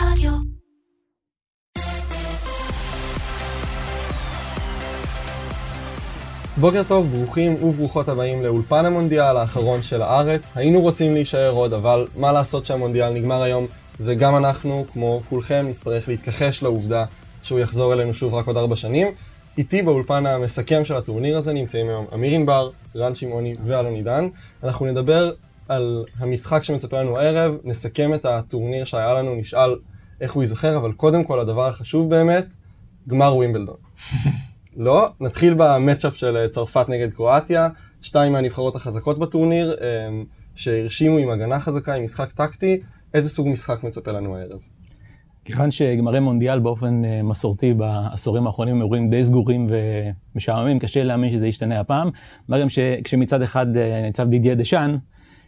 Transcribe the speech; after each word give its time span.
רדיו. 0.00 0.32
בוקר 6.60 6.82
טוב, 6.88 7.06
ברוכים 7.06 7.54
וברוכות 7.64 8.08
הבאים 8.08 8.42
לאולפן 8.42 8.84
המונדיאל 8.84 9.36
האחרון 9.36 9.82
של 9.82 10.02
הארץ. 10.02 10.52
היינו 10.54 10.80
רוצים 10.80 11.14
להישאר 11.14 11.50
עוד, 11.50 11.72
אבל 11.72 12.06
מה 12.16 12.32
לעשות 12.32 12.66
שהמונדיאל 12.66 13.12
נגמר 13.12 13.42
היום, 13.42 13.66
וגם 14.00 14.36
אנחנו, 14.36 14.84
כמו 14.92 15.20
כולכם, 15.28 15.66
נצטרך 15.68 16.08
להתכחש 16.08 16.62
לעובדה 16.62 17.04
שהוא 17.42 17.60
יחזור 17.60 17.92
אלינו 17.92 18.14
שוב 18.14 18.34
רק 18.34 18.46
עוד 18.46 18.56
ארבע 18.56 18.76
שנים. 18.76 19.08
איתי 19.58 19.82
באולפן 19.82 20.26
המסכם 20.26 20.84
של 20.84 20.94
הטורניר 20.94 21.36
הזה 21.36 21.52
נמצאים 21.52 21.88
היום 21.88 22.06
אמיר 22.14 22.32
ענבר, 22.32 22.70
רן 22.96 23.14
שמעוני 23.14 23.54
ואלון 23.66 23.94
עידן. 23.94 24.28
אנחנו 24.64 24.86
נדבר 24.86 25.32
על 25.68 26.04
המשחק 26.18 26.62
שמצפה 26.62 27.00
לנו 27.00 27.18
הערב, 27.18 27.56
נסכם 27.64 28.14
את 28.14 28.24
הטורניר 28.24 28.84
שהיה 28.84 29.14
לנו, 29.14 29.34
נשאל 29.34 29.76
איך 30.20 30.32
הוא 30.32 30.42
ייזכר, 30.42 30.76
אבל 30.76 30.92
קודם 30.92 31.24
כל 31.24 31.40
הדבר 31.40 31.66
החשוב 31.66 32.10
באמת, 32.10 32.46
גמר 33.08 33.36
ווימבלדון. 33.36 33.76
לא, 34.76 35.08
נתחיל 35.20 35.54
במצ'אפ 35.58 36.16
של 36.16 36.36
אה, 36.36 36.48
צרפת 36.48 36.88
נגד 36.88 37.12
קרואטיה, 37.14 37.68
שתיים 38.00 38.32
מהנבחרות 38.32 38.76
החזקות 38.76 39.18
בטורניר, 39.18 39.76
אה, 39.80 40.08
שהרשימו 40.54 41.18
עם 41.18 41.30
הגנה 41.30 41.60
חזקה, 41.60 41.94
עם 41.94 42.04
משחק 42.04 42.32
טקטי, 42.32 42.80
איזה 43.14 43.28
סוג 43.28 43.48
משחק 43.48 43.84
מצפה 43.84 44.12
לנו 44.12 44.36
הערב? 44.36 44.58
כיוון 45.44 45.70
שגמרי 45.70 46.20
מונדיאל 46.20 46.58
באופן 46.58 47.04
אה, 47.04 47.22
מסורתי 47.22 47.74
בעשורים 47.74 48.46
האחרונים 48.46 48.74
הם 48.74 48.80
אירועים 48.80 49.10
די 49.10 49.24
סגורים 49.24 49.66
ומשעממים, 50.34 50.78
קשה 50.78 51.02
להאמין 51.02 51.32
שזה 51.32 51.46
ישתנה 51.48 51.80
הפעם. 51.80 52.10
מה 52.48 52.60
גם 52.60 52.68
שכשמצד 52.68 53.42
אחד 53.42 53.66
ניצב 54.02 54.28
דידיה 54.28 54.54
דשאן, 54.54 54.96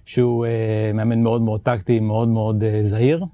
שהוא 0.09 0.47
מאמן 0.95 1.23
מאוד 1.23 1.43
מאוד 1.43 1.61
טקטי, 1.61 2.01
מאוד 2.01 2.29
מאוד 2.29 2.65
זהיר, 2.83 3.25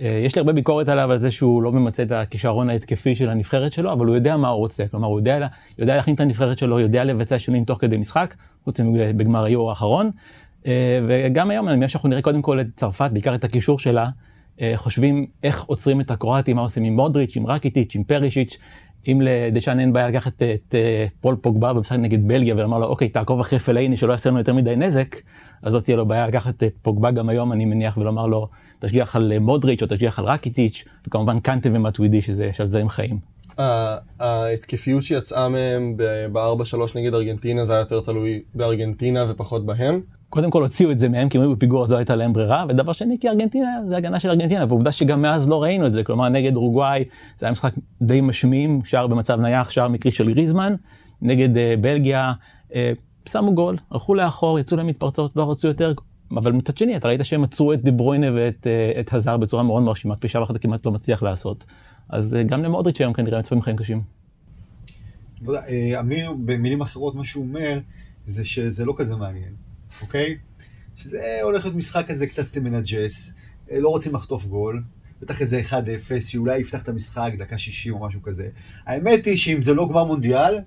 אה, 0.00 0.20
יש 0.24 0.34
לי 0.34 0.38
הרבה 0.40 0.52
ביקורת 0.52 0.88
עליו 0.88 1.12
על 1.12 1.18
זה 1.18 1.30
שהוא 1.30 1.62
לא 1.62 1.72
ממצה 1.72 2.02
את 2.02 2.12
הכישרון 2.12 2.70
ההתקפי 2.70 3.16
של 3.16 3.28
הנבחרת 3.28 3.72
שלו, 3.72 3.92
אבל 3.92 4.06
הוא 4.06 4.14
יודע 4.14 4.36
מה 4.36 4.48
הוא 4.48 4.58
רוצה. 4.58 4.86
כלומר, 4.90 5.08
הוא 5.08 5.18
יודע, 5.18 5.46
יודע 5.78 5.96
להכין 5.96 6.14
את 6.14 6.20
הנבחרת 6.20 6.58
שלו, 6.58 6.80
יודע 6.80 7.04
לבצע 7.04 7.38
שינויים 7.38 7.64
תוך 7.64 7.80
כדי 7.80 7.96
משחק, 7.96 8.34
חוץ 8.64 8.80
מבגמר 8.80 9.44
היורו 9.44 9.70
האחרון. 9.70 10.10
אה, 10.66 11.00
וגם 11.08 11.50
היום, 11.50 11.68
אני 11.68 11.76
מניח 11.76 11.90
שאנחנו 11.90 12.08
נראה 12.08 12.22
קודם 12.22 12.42
כל 12.42 12.60
את 12.60 12.66
צרפת, 12.76 13.10
בעיקר 13.12 13.34
את 13.34 13.44
הקישור 13.44 13.78
שלה, 13.78 14.08
אה, 14.60 14.72
חושבים 14.76 15.26
איך 15.42 15.64
עוצרים 15.64 16.00
את 16.00 16.10
הקרואטים, 16.10 16.56
מה 16.56 16.62
עושים 16.62 16.84
עם 16.84 16.96
מודריץ', 16.96 17.36
עם 17.36 17.46
רקיטיץ', 17.46 17.94
עם 17.94 18.04
פרישיץ'. 18.04 18.58
אם 19.08 19.20
לדשאן 19.24 19.80
אין 19.80 19.92
בעיה 19.92 20.06
לקחת 20.08 20.42
את, 20.42 20.42
את, 20.44 20.74
פול 21.20 21.36
פוגבה 21.36 21.72
במשחק 21.72 21.96
נגד 21.98 22.28
בלגיה 22.28 22.54
ולומר 22.54 22.78
לו, 22.78 22.86
אוקיי, 22.86 23.08
תעקוב 23.08 23.40
אחרי 23.40 23.58
פלאיני 23.58 23.96
שלא 23.96 24.12
יעשה 24.12 24.30
לנו 24.30 24.38
יותר 24.38 24.54
מדי 24.54 24.76
נזק, 24.76 25.16
אז 25.62 25.74
לא 25.74 25.80
תהיה 25.80 25.96
לו 25.96 26.06
בעיה 26.06 26.26
לקחת 26.26 26.62
את 26.62 26.74
פוגבה 26.82 27.10
גם 27.10 27.28
היום, 27.28 27.52
אני 27.52 27.64
מניח, 27.64 27.96
ולומר 27.96 28.26
לו, 28.26 28.48
תשגיח 28.78 29.16
על 29.16 29.38
מודריץ' 29.38 29.82
או 29.82 29.86
תשגיח 29.86 30.18
על 30.18 30.24
רקיטיץ', 30.24 30.84
וכמובן 31.06 31.40
קנטה 31.40 31.68
ומטווידי, 31.72 32.22
שזה 32.22 32.50
שעל 32.52 32.66
זה 32.66 32.80
הם 32.80 32.88
חיים. 32.88 33.18
ההתקפיות 34.20 35.02
שיצאה 35.02 35.48
מהם 35.48 35.96
ב-4-3 36.32 36.78
נגד 36.94 37.14
ארגנטינה, 37.14 37.64
זה 37.64 37.72
היה 37.72 37.80
יותר 37.80 38.00
תלוי 38.00 38.42
בארגנטינה 38.54 39.24
ופחות 39.28 39.66
בהם. 39.66 40.00
קודם 40.30 40.50
כל 40.50 40.62
הוציאו 40.62 40.90
את 40.90 40.98
זה 40.98 41.08
מהם, 41.08 41.28
כי 41.28 41.38
הם 41.38 41.44
היו 41.44 41.56
בפיגור 41.56 41.82
אז 41.82 41.92
לא 41.92 41.96
הייתה 41.96 42.16
להם 42.16 42.32
ברירה, 42.32 42.64
ודבר 42.68 42.92
שני, 42.92 43.16
כי 43.20 43.28
ארגנטינה 43.28 43.68
זה 43.86 43.96
הגנה 43.96 44.20
של 44.20 44.30
ארגנטינה, 44.30 44.64
ועובדה 44.68 44.92
שגם 44.92 45.22
מאז 45.22 45.48
לא 45.48 45.62
ראינו 45.62 45.86
את 45.86 45.92
זה, 45.92 46.04
כלומר 46.04 46.28
נגד 46.28 46.56
אורוגוואי 46.56 47.04
זה 47.38 47.46
היה 47.46 47.52
משחק 47.52 47.74
די 48.02 48.20
משמים, 48.20 48.84
שער 48.84 49.06
במצב 49.06 49.40
נייח, 49.40 49.70
שער 49.70 49.88
מקרי 49.88 50.12
של 50.12 50.28
גריזמן, 50.28 50.74
נגד 51.22 51.56
אה, 51.56 51.60
בלגיה, 51.80 52.32
אה, 52.70 52.74
שמו 53.26 53.54
גול, 53.54 53.76
הלכו 53.90 54.14
לאחור, 54.14 54.58
יצאו 54.58 54.76
להם 54.76 54.86
מתפרצות, 54.86 55.36
לא 55.36 55.50
רצו 55.50 55.68
יותר, 55.68 55.92
אבל 56.30 56.52
מצד 56.52 56.78
שני, 56.78 56.96
אתה 56.96 57.08
ראית 57.08 57.20
שהם 57.24 57.44
עצרו 57.44 57.72
את 57.72 57.84
דה 57.84 57.90
ברוינה 57.90 58.26
ואת 58.34 58.66
אה, 58.66 59.00
את 59.00 59.12
הזאר 59.12 59.36
בצורה 59.36 59.62
מאוד 59.62 59.82
מרשימה, 59.82 60.16
כפי 60.16 60.28
שאף 60.28 60.42
אחד 60.42 60.58
כמעט 60.58 60.86
לא 60.86 60.92
מצליח 60.92 61.22
לעשות. 61.22 61.64
אז 62.08 62.36
אה, 62.40 62.42
גם 62.42 62.62
למודריץ' 62.62 63.00
היום 63.00 63.12
כנראה 63.12 63.38
מצפים 63.38 63.62
חיים 63.62 63.76
קשים. 63.76 64.02
אמיר, 66.00 66.32
במילים 66.44 66.80
אחרות, 66.80 67.14
מה 67.14 67.24
שהוא 67.24 67.44
אומר, 67.44 67.78
זה 68.26 68.44
שזה 68.44 68.84
לא 68.84 68.94
כזה 68.96 69.16
מעניין. 69.16 69.65
אוקיי? 70.02 70.36
שזה 70.96 71.38
הולך 71.42 71.64
להיות 71.64 71.76
משחק 71.76 72.06
כזה 72.08 72.26
קצת 72.26 72.56
מנג'ס, 72.56 73.32
אה, 73.70 73.80
לא 73.80 73.88
רוצים 73.88 74.14
לחטוף 74.14 74.46
גול, 74.46 74.82
בטח 75.22 75.40
איזה 75.40 75.60
1-0, 75.60 75.74
שאולי 76.20 76.58
יפתח 76.58 76.82
את 76.82 76.88
המשחק 76.88 77.32
דקה 77.38 77.58
60 77.58 77.94
או 77.94 78.06
משהו 78.06 78.22
כזה. 78.22 78.48
האמת 78.86 79.24
היא 79.24 79.36
שאם 79.36 79.62
זה 79.62 79.74
לא 79.74 79.88
גמר 79.88 80.04
מונדיאל, 80.04 80.58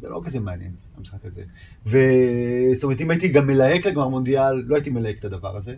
זה 0.00 0.08
לא 0.08 0.20
כזה 0.24 0.40
מעניין, 0.40 0.72
המשחק 0.98 1.24
הזה. 1.24 1.42
וזאת 1.86 2.84
אומרת, 2.84 3.00
אם 3.00 3.10
הייתי 3.10 3.28
גם 3.28 3.46
מלהק 3.46 3.86
לגמר 3.86 4.08
מונדיאל, 4.08 4.54
לא 4.66 4.74
הייתי 4.74 4.90
מלהק 4.90 5.18
את 5.18 5.24
הדבר 5.24 5.56
הזה. 5.56 5.74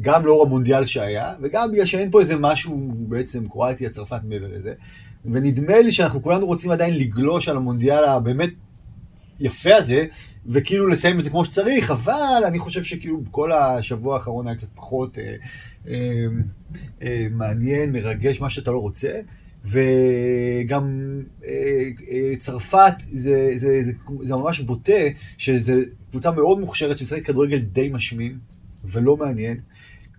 גם 0.00 0.26
לאור 0.26 0.46
המונדיאל 0.46 0.86
שהיה, 0.86 1.34
וגם 1.42 1.72
בגלל 1.72 1.86
שאין 1.86 2.10
פה 2.10 2.20
איזה 2.20 2.36
משהו, 2.36 2.76
בעצם, 3.08 3.48
קרואטיה, 3.48 3.90
צרפת 3.90 4.20
מעבר 4.24 4.48
לזה. 4.54 4.74
ונדמה 5.24 5.80
לי 5.80 5.92
שאנחנו 5.92 6.22
כולנו 6.22 6.46
רוצים 6.46 6.70
עדיין 6.70 6.94
לגלוש 6.94 7.48
על 7.48 7.56
המונדיאל 7.56 8.04
הבאמת 8.04 8.50
יפה 9.40 9.74
הזה, 9.74 10.04
וכאילו 10.46 10.86
לסיים 10.86 11.18
את 11.18 11.24
זה 11.24 11.30
כמו 11.30 11.44
שצריך, 11.44 11.90
אבל 11.90 12.42
אני 12.46 12.58
חושב 12.58 12.82
שכאילו 12.82 13.20
כל 13.30 13.52
השבוע 13.52 14.14
האחרון 14.14 14.46
היה 14.46 14.56
קצת 14.56 14.68
פחות 14.74 15.18
אה, 15.18 15.34
אה, 15.88 16.26
אה, 17.02 17.26
מעניין, 17.30 17.92
מרגש, 17.92 18.40
מה 18.40 18.50
שאתה 18.50 18.70
לא 18.70 18.78
רוצה. 18.78 19.20
וגם 19.66 21.18
אה, 21.44 21.90
אה, 22.10 22.32
צרפת, 22.38 22.94
זה, 22.98 23.50
זה, 23.54 23.82
זה, 23.82 23.92
זה 24.22 24.34
ממש 24.34 24.60
בוטה, 24.60 24.92
שזו 25.38 25.72
קבוצה 26.10 26.30
מאוד 26.30 26.60
מוכשרת 26.60 26.98
שמשחקת 26.98 27.24
כדורגל 27.24 27.58
די 27.58 27.88
משמים 27.92 28.38
ולא 28.84 29.16
מעניין. 29.16 29.60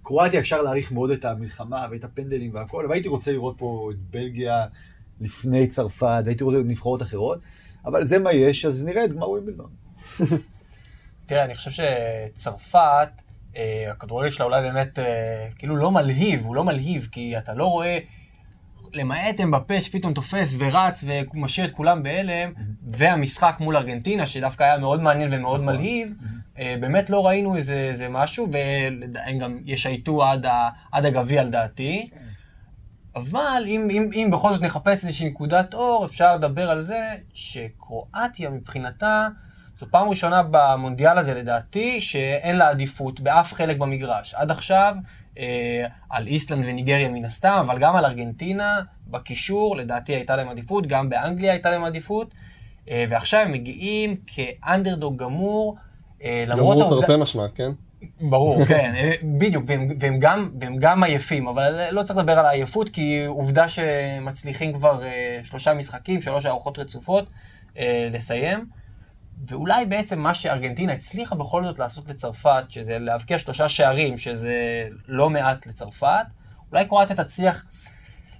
קרואטיה 0.03 0.39
אפשר 0.39 0.61
להעריך 0.61 0.91
מאוד 0.91 1.11
את 1.11 1.25
המלחמה 1.25 1.88
ואת 1.91 2.03
הפנדלים 2.03 2.53
והכל, 2.53 2.85
אבל 2.85 2.94
הייתי 2.94 3.07
רוצה 3.07 3.31
לראות 3.31 3.55
פה 3.57 3.89
את 3.91 3.97
בלגיה 4.09 4.66
לפני 5.22 5.67
צרפת, 5.67 6.22
והייתי 6.25 6.44
רוצה 6.44 6.57
לראות 6.57 6.72
נבחרות 6.72 7.01
אחרות. 7.01 7.39
אבל 7.85 8.05
זה 8.05 8.19
מה 8.19 8.33
יש, 8.33 8.65
אז 8.65 8.85
נראה 8.85 9.05
את 9.05 9.13
גמר 9.13 9.29
ווימבלדון. 9.29 9.69
תראה, 11.25 11.43
אני 11.43 11.55
חושב 11.55 11.71
שצרפת, 11.71 13.09
אה, 13.57 13.91
הכדורגל 13.91 14.29
שלה 14.29 14.45
אולי 14.45 14.61
באמת, 14.61 14.99
אה, 14.99 15.47
כאילו 15.57 15.75
לא 15.75 15.91
מלהיב, 15.91 16.45
הוא 16.45 16.55
לא 16.55 16.63
מלהיב, 16.63 17.07
כי 17.11 17.37
אתה 17.37 17.53
לא 17.53 17.66
רואה, 17.66 17.99
למעט 18.93 19.41
אמבפה 19.41 19.81
שפתאום 19.81 20.13
תופס 20.13 20.55
ורץ 20.59 21.03
ומשאיר 21.07 21.67
את 21.67 21.71
כולם 21.71 22.03
בהלם, 22.03 22.53
והמשחק 22.87 23.55
מול 23.59 23.77
ארגנטינה, 23.77 24.25
שדווקא 24.25 24.63
היה 24.63 24.77
מאוד 24.77 25.01
מעניין 25.01 25.33
ומאוד 25.33 25.61
נכון. 25.61 25.75
מלהיב, 25.75 26.13
אה, 26.59 26.75
באמת 26.79 27.09
לא 27.09 27.27
ראינו 27.27 27.55
איזה, 27.55 27.73
איזה 27.73 28.09
משהו, 28.09 28.47
והם 28.51 29.39
גם 29.39 29.57
ישייטו 29.66 30.23
עד, 30.23 30.45
עד 30.91 31.05
הגביע 31.05 31.41
על 31.41 31.49
דעתי. 31.49 32.09
כן. 32.11 32.26
אבל 33.17 33.63
אם, 33.67 33.88
אם, 33.91 34.09
אם 34.13 34.29
בכל 34.31 34.53
זאת 34.53 34.61
נחפש 34.61 35.05
איזושהי 35.05 35.29
נקודת 35.29 35.73
אור, 35.73 36.05
אפשר 36.05 36.35
לדבר 36.35 36.69
על 36.69 36.81
זה 36.81 37.09
שקרואטיה 37.33 38.50
מבחינתה, 38.50 39.28
זו 39.79 39.85
פעם 39.91 40.09
ראשונה 40.09 40.44
במונדיאל 40.51 41.17
הזה 41.17 41.33
לדעתי, 41.33 42.01
שאין 42.01 42.55
לה 42.55 42.69
עדיפות 42.69 43.19
באף 43.19 43.53
חלק 43.53 43.78
במגרש. 43.78 44.33
עד 44.33 44.51
עכשיו, 44.51 44.95
אה, 45.38 45.85
על 46.09 46.28
איסלנד 46.28 46.66
וניגריה 46.66 47.09
מן 47.09 47.25
הסתם, 47.25 47.57
אבל 47.61 47.79
גם 47.79 47.95
על 47.95 48.05
ארגנטינה, 48.05 48.81
בקישור, 49.07 49.78
לדעתי 49.78 50.16
הייתה 50.16 50.35
להם 50.35 50.49
עדיפות, 50.49 50.88
גם 50.88 51.09
באנגליה 51.09 51.51
הייתה 51.51 51.72
להם 51.72 51.84
עדיפות, 51.84 52.34
אה, 52.89 53.05
ועכשיו 53.09 53.39
הם 53.39 53.51
מגיעים 53.51 54.16
כאנדרדוג 54.28 55.17
גמור, 55.17 55.78
אה. 56.23 56.45
גמור 56.49 56.89
תרתי 56.89 57.16
משמע, 57.17 57.45
כן? 57.55 57.72
ברור, 58.22 58.66
כן, 58.69 58.94
אה, 58.95 59.13
בדיוק, 59.23 59.63
והם, 59.68 59.88
והם, 60.00 60.19
גם, 60.19 60.50
והם 60.62 60.78
גם 60.78 61.03
עייפים, 61.03 61.47
אבל 61.47 61.90
לא 61.91 62.03
צריך 62.03 62.19
לדבר 62.19 62.40
על 62.40 62.45
העייפות, 62.45 62.90
כי 62.90 63.25
עובדה 63.25 63.68
שמצליחים 63.68 64.73
כבר 64.73 65.01
uh, 65.01 65.47
שלושה 65.47 65.73
משחקים, 65.73 66.22
שלוש 66.22 66.46
ארוחות 66.46 66.79
רצופות, 66.79 67.28
uh, 67.73 67.79
לסיים. 68.12 68.66
ואולי 69.47 69.85
בעצם 69.85 70.19
מה 70.19 70.34
שארגנטינה 70.34 70.94
הצליחה 70.94 71.35
בכל 71.35 71.63
זאת 71.63 71.79
לעשות 71.79 72.09
לצרפת, 72.09 72.63
שזה 72.69 73.00
להבקיע 73.00 73.40
שלושה 73.40 73.69
שערים, 73.69 74.17
שזה 74.17 74.88
לא 75.07 75.29
מעט 75.29 75.67
לצרפת, 75.67 76.25
אולי 76.72 76.85
קרואטיה 76.85 77.16
תצליח 77.16 77.66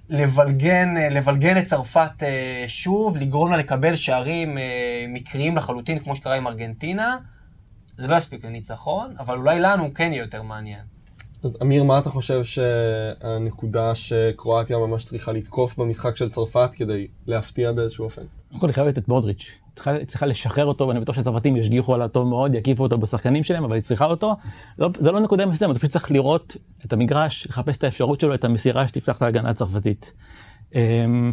לבלגן, 0.08 0.94
לבלגן 1.10 1.58
את 1.58 1.64
צרפת 1.64 2.10
uh, 2.18 2.24
שוב, 2.68 3.16
לגרום 3.16 3.50
לה 3.50 3.56
לקבל 3.56 3.96
שערים 3.96 4.56
uh, 4.56 4.60
מקריים 5.08 5.56
לחלוטין, 5.56 5.98
כמו 5.98 6.16
שקרה 6.16 6.34
עם 6.34 6.46
ארגנטינה. 6.46 7.18
זה 7.98 8.06
לא 8.06 8.16
יספיק 8.16 8.44
לניצחון, 8.44 9.14
אבל 9.18 9.38
אולי 9.38 9.60
לנו 9.60 9.94
כן 9.94 10.12
יהיה 10.12 10.22
יותר 10.22 10.42
מעניין. 10.42 10.80
אז 11.42 11.58
אמיר, 11.62 11.84
מה 11.84 11.98
אתה 11.98 12.10
חושב 12.10 12.44
שהנקודה 12.44 13.94
שקרואטיה 13.94 14.78
ממש 14.78 15.04
צריכה 15.04 15.32
לתקוף 15.32 15.78
במשחק 15.78 16.16
של 16.16 16.28
צרפת 16.28 16.70
כדי 16.72 17.06
להפתיע 17.26 17.72
באיזשהו 17.72 18.04
אופן? 18.04 18.22
קודם 18.48 18.60
כל, 18.60 18.66
היא 18.66 18.74
חייבת 18.74 18.98
את 18.98 19.08
מודריץ'. 19.08 19.50
צריכה, 19.74 20.04
צריכה 20.04 20.26
לשחרר 20.26 20.66
אותו, 20.66 20.88
ואני 20.88 21.00
בטוח 21.00 21.16
שהצרפתים 21.16 21.56
ישגיחו 21.56 21.94
עליו 21.94 22.08
טוב 22.08 22.28
מאוד, 22.28 22.54
יקיפו 22.54 22.82
אותו 22.82 22.98
בשחקנים 22.98 23.44
שלהם, 23.44 23.64
אבל 23.64 23.74
היא 23.74 23.82
צריכה 23.82 24.04
אותו. 24.04 24.36
לא, 24.78 24.90
זה 24.98 25.12
לא 25.12 25.20
נקודה 25.20 25.46
מסוימת, 25.46 25.72
אתה 25.72 25.80
פשוט 25.80 25.90
צריך 25.90 26.10
לראות 26.10 26.56
את 26.84 26.92
המגרש, 26.92 27.46
לחפש 27.46 27.76
את 27.76 27.84
האפשרות 27.84 28.20
שלו, 28.20 28.34
את 28.34 28.44
המסירה 28.44 28.88
שתפתח 28.88 29.16
את 29.16 29.22
ההגנה 29.22 29.50
הצרפתית. 29.50 30.12
אמ, 30.74 31.32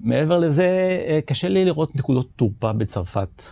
מעבר 0.00 0.38
לזה, 0.38 0.66
אה, 1.08 1.20
קשה 1.26 1.48
לי 1.48 1.64
לראות 1.64 1.96
נקודות 1.96 2.28
תורפה 2.36 2.72
בצרפת. 2.72 3.42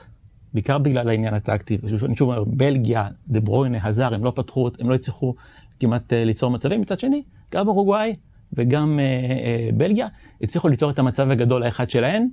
בעיקר 0.56 0.78
בגלל 0.78 1.08
העניין 1.08 1.34
הטקטי. 1.34 1.78
אני 2.04 2.16
שוב 2.16 2.30
אומר, 2.30 2.44
בלגיה, 2.44 3.08
דה 3.28 3.40
ברוינה, 3.40 3.78
הזר, 3.82 4.14
הם 4.14 4.24
לא 4.24 4.32
פתחו, 4.34 4.70
הם 4.80 4.90
לא 4.90 4.94
הצליחו 4.94 5.34
כמעט 5.80 6.12
uh, 6.12 6.16
ליצור 6.26 6.50
מצבים. 6.50 6.80
מצד 6.80 7.00
שני, 7.00 7.22
גם 7.52 7.68
אורוגוואי 7.68 8.14
וגם 8.52 9.00
אה, 9.00 9.04
אה, 9.04 9.68
בלגיה 9.74 10.06
הצליחו 10.42 10.68
ליצור 10.68 10.90
את 10.90 10.98
המצב 10.98 11.30
הגדול 11.30 11.62
האחד 11.62 11.90
שלהן, 11.90 12.26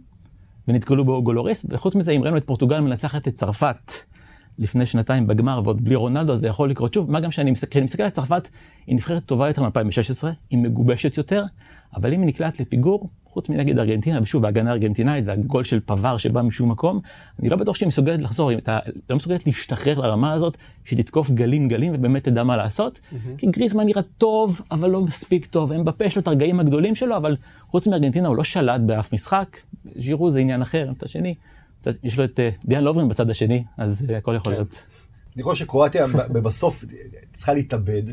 ונתקלו 0.67 1.05
בו 1.05 1.23
גולוריס, 1.23 1.65
וחוץ 1.69 1.95
מזה, 1.95 2.11
אם 2.11 2.23
ראינו 2.23 2.37
את 2.37 2.43
פורטוגל 2.45 2.79
מנצחת 2.79 3.27
את 3.27 3.35
צרפת 3.35 3.93
לפני 4.59 4.85
שנתיים 4.85 5.27
בגמר, 5.27 5.61
ועוד 5.63 5.83
בלי 5.83 5.95
רונלדו, 5.95 6.35
זה 6.35 6.47
יכול 6.47 6.69
לקרות 6.69 6.93
שוב. 6.93 7.11
מה 7.11 7.19
גם 7.19 7.31
שאני 7.31 7.51
מסתכל, 7.51 7.81
מסתכל 7.81 8.03
על 8.03 8.09
צרפת, 8.09 8.47
היא 8.87 8.95
נבחרת 8.95 9.25
טובה 9.25 9.47
יותר 9.47 9.63
מ-2016, 9.63 10.27
היא 10.49 10.59
מגובשת 10.59 11.17
יותר, 11.17 11.43
אבל 11.95 12.13
אם 12.13 12.21
היא 12.21 12.27
נקלעת 12.27 12.59
לפיגור, 12.59 13.09
חוץ 13.33 13.49
מנגד 13.49 13.79
ארגנטינה, 13.79 14.21
ושוב, 14.21 14.45
ההגנה 14.45 14.69
הארגנטינאית 14.69 15.25
והגול 15.27 15.63
של 15.63 15.79
פבר 15.85 16.17
שבא 16.17 16.41
משום 16.41 16.71
מקום, 16.71 16.99
אני 17.39 17.49
לא 17.49 17.57
בטוח 17.57 17.75
שהיא 17.75 17.87
מסוגלת 17.87 18.19
לחזור, 18.19 18.51
אם 18.51 18.57
אתה 18.57 18.79
לא 19.09 19.15
מסוגלת 19.15 19.45
להשתחרר 19.45 19.99
לרמה 19.99 20.33
הזאת, 20.33 20.57
שתתקוף 20.85 21.29
גלים 21.31 21.67
גלים 21.67 21.93
ובאמת 21.95 22.23
תדע 22.23 22.43
מה 22.43 22.57
לעשות, 22.57 22.99
mm-hmm. 22.99 23.15
כי 23.37 23.47
גריזמן 23.47 23.85
נראה 23.85 24.01
טוב, 24.01 24.61
אבל 24.71 24.89
לא 24.89 25.01
מספיק 25.01 25.45
טוב, 25.45 25.71
הם 25.71 25.85
בפה 25.85 26.05
יש 26.05 26.15
לו 26.15 26.21
את 26.21 26.27
הרגעים 26.27 26.59
הגדולים 26.59 26.95
שלו, 26.95 27.17
אבל 27.17 27.35
חוץ 27.67 27.87
מארגנטינה 27.87 28.27
הוא 28.27 28.37
לא 28.37 28.43
שלט 28.43 28.81
באף 28.81 29.13
משחק, 29.13 29.57
ז'ירו 29.95 30.31
זה 30.31 30.39
עניין 30.39 30.61
אחר, 30.61 30.91
את 30.97 31.03
השני, 31.03 31.33
יש 32.03 32.17
לו 32.17 32.23
את 32.23 32.39
אה, 32.39 32.49
דיאן 32.65 32.83
לוברין 32.83 33.09
בצד 33.09 33.29
השני, 33.29 33.63
אז 33.77 34.05
אה, 34.09 34.17
הכל 34.17 34.35
יכול 34.35 34.51
כן. 34.51 34.57
להיות. 34.57 34.85
אני 35.35 35.43
חושב 35.43 35.65
שקרואטיה 35.65 36.05
בסוף 36.43 36.85
צריכה 37.33 37.53
להתאבד. 37.53 38.03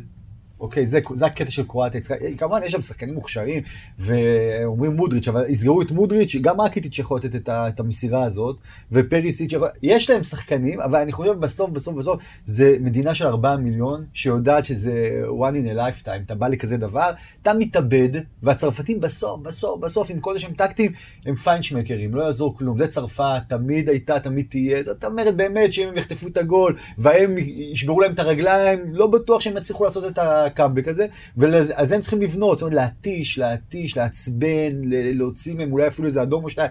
אוקיי, 0.61 0.87
זה, 0.87 1.01
זה 1.15 1.27
הקטע 1.27 1.51
של 1.51 1.63
קרואטיה. 1.67 2.01
כמובן, 2.39 2.61
יש 2.65 2.73
שם 2.73 2.83
שחקנים 2.83 3.15
מוכשרים, 3.15 3.63
ואומרים 3.99 4.93
מודריץ', 4.93 5.29
אבל 5.29 5.45
יסגרו 5.49 5.83
את 5.83 5.91
מודריץ', 5.91 6.37
גם 6.41 6.61
אקיטיץ' 6.61 6.99
יכול 6.99 7.19
לתת 7.19 7.35
את, 7.35 7.49
את 7.49 7.81
המסירה 7.81 8.25
הזאת, 8.25 8.57
ופריסיץ', 8.93 9.53
יש 9.83 10.11
להם 10.11 10.23
שחקנים, 10.23 10.81
אבל 10.81 10.99
אני 11.01 11.13
חושב 11.13 11.33
בסוף, 11.33 11.71
בסוף, 11.71 11.95
בסוף, 11.95 12.23
זה 12.45 12.77
מדינה 12.81 13.15
של 13.15 13.27
4 13.27 13.57
מיליון, 13.57 14.05
שיודעת 14.13 14.65
שזה 14.65 15.23
one 15.41 15.55
in 15.55 15.77
a 15.77 15.79
lifetime, 15.79 16.23
אתה 16.27 16.35
בא 16.35 16.49
לכזה 16.49 16.77
דבר, 16.77 17.11
אתה 17.43 17.55
מתאבד, 17.55 18.09
והצרפתים 18.43 19.01
בסוף, 19.01 19.41
בסוף, 19.41 19.81
בסוף, 19.81 20.11
עם 20.11 20.21
כל 20.21 20.35
זה 20.35 20.41
שהם 20.41 20.53
טקטיים, 20.53 20.93
הם 21.27 21.35
פיינשמקרים, 21.35 22.15
לא 22.15 22.23
יעזור 22.23 22.59
כלום. 22.59 22.79
זה 22.79 22.87
צרפת, 22.87 23.43
תמיד 23.49 23.89
הייתה, 23.89 24.21
תמיד 24.21 24.47
תהיה. 24.49 24.83
זאת 24.83 25.05
אומרת 25.05 25.37
באמת 25.37 25.73
שאם 25.73 25.89
הם 25.89 25.97
יחטפו 25.97 26.27
את 26.27 26.37
הגול, 26.37 26.77
והם 26.99 27.35
ישברו 27.39 28.01
להם 28.01 28.13
את 28.13 28.19
הרגליים, 28.19 28.79
לא 28.93 29.07
בטוח 29.07 29.41
שהם 29.41 29.57
יצליחו 29.57 29.85
לעשות 29.85 30.05
את 30.05 30.19
ה... 30.19 30.50
הקאמבק 30.51 30.89
הזה, 30.89 31.07
ועל 31.37 31.87
זה 31.87 31.95
הם 31.95 32.01
צריכים 32.01 32.23
לבנות, 32.23 32.59
זאת 32.59 32.73
אומרת, 32.73 32.85
להתיש, 32.85 33.39
להתיש, 33.39 33.97
לעצבן, 33.97 34.73
להוציא 34.91 35.55
מהם 35.55 35.73
אולי 35.73 35.87
אפילו 35.87 36.09
איזה 36.09 36.23
אדום 36.23 36.45
או 36.45 36.51
שתיים, 36.51 36.71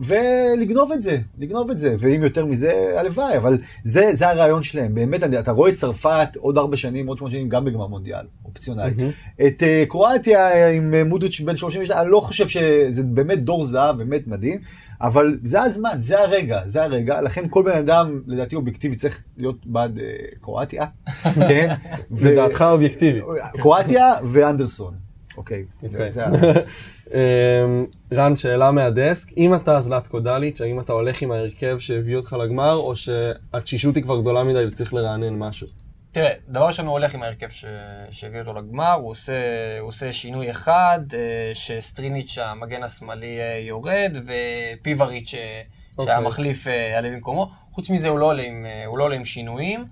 ולגנוב 0.00 0.92
את 0.92 1.02
זה, 1.02 1.18
לגנוב 1.38 1.70
את 1.70 1.78
זה, 1.78 1.96
ואם 1.98 2.22
יותר 2.22 2.46
מזה, 2.46 2.94
הלוואי, 2.96 3.36
אבל 3.36 3.58
זה, 3.84 4.10
זה 4.12 4.28
הרעיון 4.28 4.62
שלהם, 4.62 4.94
באמת, 4.94 5.24
אתה 5.24 5.52
רואה 5.52 5.70
את 5.70 5.74
צרפת 5.74 6.28
עוד 6.36 6.58
ארבע 6.58 6.76
שנים, 6.76 7.06
עוד 7.06 7.18
שמונה 7.18 7.34
שנים, 7.34 7.48
גם 7.48 7.64
בגמר 7.64 7.86
מונדיאל, 7.86 8.26
אופציונלי. 8.44 8.90
Mm-hmm. 8.90 9.42
את 9.46 9.62
uh, 9.62 9.88
קרואטיה 9.88 10.68
עם 10.70 10.94
uh, 10.94 11.08
מודריץ' 11.08 11.40
בן 11.40 11.56
32, 11.56 12.00
אני 12.00 12.10
לא 12.10 12.20
חושב 12.20 12.48
שזה 12.48 13.02
באמת 13.02 13.44
דור 13.44 13.64
זהב, 13.64 13.98
באמת 13.98 14.26
מדהים. 14.26 14.60
אבל 15.00 15.38
זה 15.44 15.62
הזמן, 15.62 15.96
זה 15.98 16.20
הרגע, 16.20 16.60
זה 16.66 16.82
הרגע, 16.82 17.20
לכן 17.20 17.44
כל 17.50 17.62
בן 17.62 17.78
אדם, 17.78 18.20
לדעתי 18.26 18.56
אובייקטיבי, 18.56 18.96
צריך 18.96 19.22
להיות 19.36 19.66
בעד 19.66 19.98
אה, 19.98 20.04
קרואטיה, 20.40 20.86
כן? 21.48 21.74
לדעתך 22.10 22.62
אובייקטיבי. 22.62 23.20
קרואטיה 23.52 24.14
ואנדרסון, 24.24 24.94
אוקיי. 25.36 25.64
אוקיי. 25.82 26.10
אמ, 27.14 27.86
רן, 28.12 28.36
שאלה 28.36 28.70
מהדסק, 28.70 29.28
אם 29.36 29.54
אתה 29.54 29.80
זלטקו 29.80 30.20
דליץ', 30.20 30.60
האם 30.60 30.80
אתה 30.80 30.92
הולך 30.92 31.22
עם 31.22 31.30
ההרכב 31.30 31.78
שהביא 31.78 32.16
אותך 32.16 32.36
לגמר, 32.40 32.74
או 32.76 32.96
שהתשישות 32.96 33.96
היא 33.96 34.02
כבר 34.02 34.20
גדולה 34.20 34.44
מדי 34.44 34.66
וצריך 34.66 34.94
לרענן 34.94 35.38
משהו? 35.38 35.66
תראה, 36.12 36.32
דבר 36.48 36.66
ראשון 36.66 36.86
הוא 36.86 36.92
הולך 36.92 37.14
עם 37.14 37.22
ההרכב 37.22 37.48
ש... 37.48 37.64
שהביא 38.10 38.40
אותו 38.40 38.52
לגמר, 38.54 38.92
הוא 38.92 39.10
עושה, 39.10 39.32
הוא 39.80 39.88
עושה 39.88 40.12
שינוי 40.12 40.50
אחד, 40.50 41.00
אה, 41.14 41.50
שסטריניץ' 41.54 42.38
המגן 42.38 42.82
השמאלי 42.82 43.40
אה, 43.40 43.58
יורד, 43.58 44.12
ופיבריץ' 44.26 45.34
אה, 45.34 45.62
okay. 45.98 46.04
שהיה 46.04 46.16
אוקיי. 46.16 46.28
מחליף 46.28 46.66
יעלה 46.66 47.10
במקומו. 47.10 47.50
חוץ 47.72 47.90
מזה 47.90 48.08
הוא 48.08 48.18
לא 48.18 48.26
עולה 48.26 48.42
עם, 48.42 48.66
לא 48.96 49.04
עולה 49.04 49.16
עם 49.16 49.24
שינויים. 49.24 49.86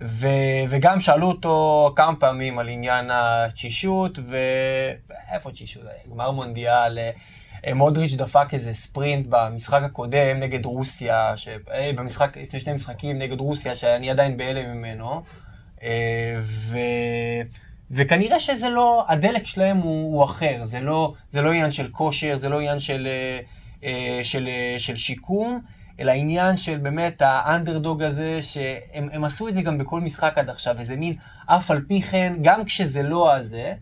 ו... 0.00 0.26
וגם 0.68 1.00
שאלו 1.00 1.28
אותו 1.28 1.92
כמה 1.96 2.16
פעמים 2.16 2.58
על 2.58 2.68
עניין 2.68 3.10
התשישות, 3.12 4.18
ואיפה 4.28 5.50
תשישות? 5.50 5.82
גמר 6.10 6.30
מונדיאל, 6.30 6.98
מודריץ' 7.74 8.14
דפק 8.14 8.46
איזה 8.52 8.74
ספרינט 8.74 9.26
במשחק 9.28 9.82
הקודם 9.82 10.40
נגד 10.40 10.64
רוסיה, 10.64 11.36
ש... 11.36 11.48
אה, 11.72 11.90
במשחק, 11.96 12.36
לפני 12.36 12.60
שני 12.60 12.72
משחקים 12.72 13.18
נגד 13.18 13.40
רוסיה, 13.40 13.74
שאני 13.74 14.10
עדיין 14.10 14.36
בהלם 14.36 14.76
ממנו. 14.76 15.22
אה, 15.82 16.36
ו... 16.40 16.78
וכנראה 17.90 18.40
שזה 18.40 18.68
לא, 18.68 19.04
הדלק 19.08 19.46
שלהם 19.46 19.76
הוא, 19.76 20.14
הוא 20.14 20.24
אחר, 20.24 20.64
זה 20.64 20.80
לא, 20.80 21.14
זה 21.30 21.42
לא 21.42 21.50
עניין 21.50 21.70
של 21.70 21.88
כושר, 21.88 22.36
זה 22.36 22.48
לא 22.48 22.56
עניין 22.56 22.78
של, 22.78 23.08
אה, 23.84 24.20
של, 24.22 24.48
של 24.78 24.96
שיקום, 24.96 25.60
אלא 26.00 26.12
עניין 26.12 26.56
של 26.56 26.78
באמת 26.78 27.22
האנדרדוג 27.24 28.02
הזה, 28.02 28.42
שהם 28.42 29.24
עשו 29.24 29.48
את 29.48 29.54
זה 29.54 29.62
גם 29.62 29.78
בכל 29.78 30.00
משחק 30.00 30.38
עד 30.38 30.50
עכשיו, 30.50 30.78
איזה 30.78 30.96
מין 30.96 31.14
אף 31.46 31.70
על 31.70 31.84
פי 31.88 32.02
כן, 32.02 32.32
גם 32.42 32.64
כשזה 32.64 33.02
לא 33.02 33.34
הזה, 33.34 33.74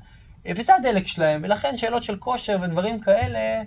וזה 0.46 0.74
הדלק 0.74 1.06
שלהם, 1.06 1.40
ולכן 1.44 1.76
שאלות 1.76 2.02
של 2.02 2.16
כושר 2.16 2.58
ודברים 2.62 3.00
כאלה, 3.00 3.62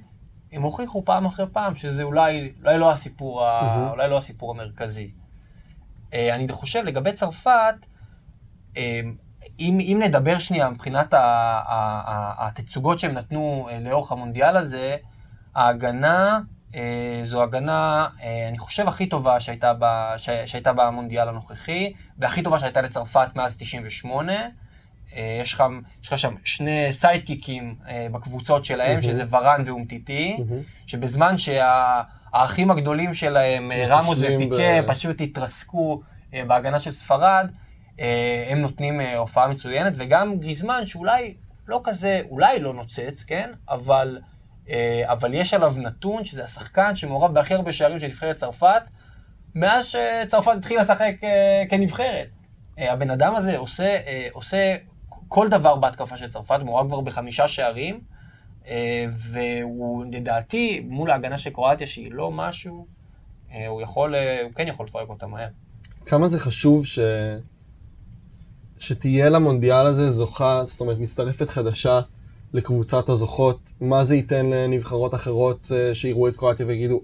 הם 0.52 0.62
הוכיחו 0.62 1.06
פעם 1.06 1.26
אחרי 1.26 1.46
פעם 1.52 1.76
שזה 1.76 2.04
אולי, 2.04 2.54
אולי, 2.64 2.78
לא, 2.78 2.92
הסיפור 2.92 3.46
ה, 3.46 3.90
אולי 3.92 4.10
לא 4.10 4.18
הסיפור 4.18 4.52
המרכזי. 4.52 5.12
אה, 6.14 6.36
אני 6.36 6.48
חושב, 6.52 6.84
לגבי 6.84 7.12
צרפת, 7.12 7.76
אה, 8.78 9.02
אם, 9.60 9.78
אם 9.80 10.02
נדבר 10.04 10.40
שנייה 10.40 10.70
מבחינת 10.70 11.14
התצוגות 12.38 13.00
שהם 13.00 13.12
נתנו 13.12 13.68
אה, 13.72 13.80
לאורך 13.80 14.12
המונדיאל 14.12 14.58
הזה, 14.58 14.98
ההגנה 15.56 16.40
זו 17.24 17.44
הגנה, 17.44 18.08
אני 18.50 18.58
חושב, 18.58 18.88
הכי 18.88 19.06
טובה 19.06 19.40
שהייתה, 19.40 19.74
ב, 19.80 19.86
שהייתה 20.46 20.74
במונדיאל 20.74 21.30
הנוכחי, 21.30 21.94
והכי 22.18 22.42
טובה 22.44 22.60
שהייתה 22.60 22.82
לצרפת 22.82 23.28
מאז 23.36 23.58
98. 23.58 24.34
אה, 25.16 25.40
יש 25.42 25.54
לך, 25.54 25.64
יש 26.04 26.08
לך 26.08 26.20
שם 26.20 26.36
שני 26.44 26.88
סיידקיקים 26.92 27.76
אה, 27.88 28.08
בקבוצות 28.12 28.66
שלהם, 28.66 29.00
mm-hmm. 29.00 29.04
שזה 29.04 29.24
ורן 29.30 29.64
ואומטיטי, 29.66 30.38
mm-hmm. 30.38 30.88
שבזמן 30.88 31.36
שהאחים 31.38 32.72
הגדולים 32.72 33.14
שלהם, 33.14 33.72
אה, 33.72 33.86
רמוס 33.88 34.20
ופיקה, 34.22 34.56
ב... 34.56 34.88
פשוט 34.88 35.22
התרסקו 35.22 36.02
בהגנה 36.48 36.80
של 36.80 36.92
ספרד, 36.92 37.48
הם 38.50 38.62
נותנים 38.62 39.02
הופעה 39.18 39.48
מצוינת, 39.48 39.94
וגם 39.96 40.40
גריזמן, 40.40 40.86
שאולי 40.86 41.34
לא 41.68 41.82
כזה, 41.84 42.22
אולי 42.30 42.60
לא 42.60 42.74
נוצץ, 42.74 43.24
כן? 43.24 43.52
אבל, 43.70 44.20
אבל 45.04 45.34
יש 45.34 45.54
עליו 45.54 45.76
נתון, 45.78 46.26
שזה 46.26 46.44
השחקן 46.44 46.96
שמעורב 46.96 47.34
בהכי 47.34 47.54
הרבה 47.54 47.72
שערים 47.72 48.00
של 48.00 48.06
נבחרת 48.06 48.36
צרפת, 48.36 48.82
מאז 49.56 49.86
שצרפת 49.86 50.52
התחילה 50.58 50.82
לשחק 50.82 51.14
כנבחרת. 51.70 52.28
הבן 52.78 53.10
אדם 53.10 53.36
הזה 53.36 53.58
עושה, 53.58 53.98
עושה 54.32 54.76
כל 55.34 55.50
דבר 55.50 55.76
בהתקפה 55.76 56.18
של 56.18 56.28
צרפת, 56.28 56.60
מעורב 56.66 56.88
כבר 56.88 57.02
בחמישה 57.02 57.48
שערים, 57.48 58.00
אה, 58.68 59.06
והוא 59.18 60.06
לדעתי, 60.12 60.86
מול 60.90 61.12
ההגנה 61.12 61.38
של 61.38 61.50
קרואטיה, 61.50 61.88
שהיא 61.88 62.12
לא 62.12 62.32
משהו, 62.32 62.86
אה, 63.52 63.68
הוא 63.68 63.82
יכול, 63.82 64.16
אה, 64.16 64.44
הוא 64.44 64.52
כן 64.52 64.68
יכול 64.68 64.86
לפרק 64.86 65.10
אותה 65.10 65.28
מהר. 65.28 65.48
כמה 66.06 66.28
זה 66.28 66.40
חשוב 66.40 66.86
ש... 66.86 67.00
שתהיה 68.80 69.30
למונדיאל 69.30 69.86
הזה 69.86 70.10
זוכה, 70.10 70.62
זאת 70.66 70.82
אומרת, 70.82 71.00
מצטרפת 71.00 71.50
חדשה 71.50 72.00
לקבוצת 72.54 73.10
הזוכות, 73.10 73.72
מה 73.82 74.04
זה 74.04 74.16
ייתן 74.16 74.46
לנבחרות 74.46 75.14
אחרות 75.14 75.72
שיראו 75.94 76.28
את 76.28 76.36
קרואטיה 76.36 76.66
ויגידו, 76.66 77.02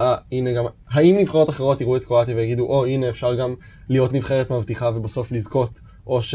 אה, 0.00 0.16
הנה 0.32 0.52
גם, 0.52 0.64
האם 0.90 1.18
נבחרות 1.18 1.50
אחרות 1.50 1.80
יראו 1.80 1.96
את 1.96 2.04
קרואטיה 2.04 2.36
ויגידו, 2.36 2.66
או, 2.66 2.86
הנה, 2.86 3.08
אפשר 3.08 3.34
גם 3.34 3.54
להיות 3.88 4.12
נבחרת 4.12 4.50
מבטיחה 4.50 4.90
ובסוף 4.94 5.32
לזכות, 5.32 5.80
או 6.06 6.22
ש... 6.22 6.34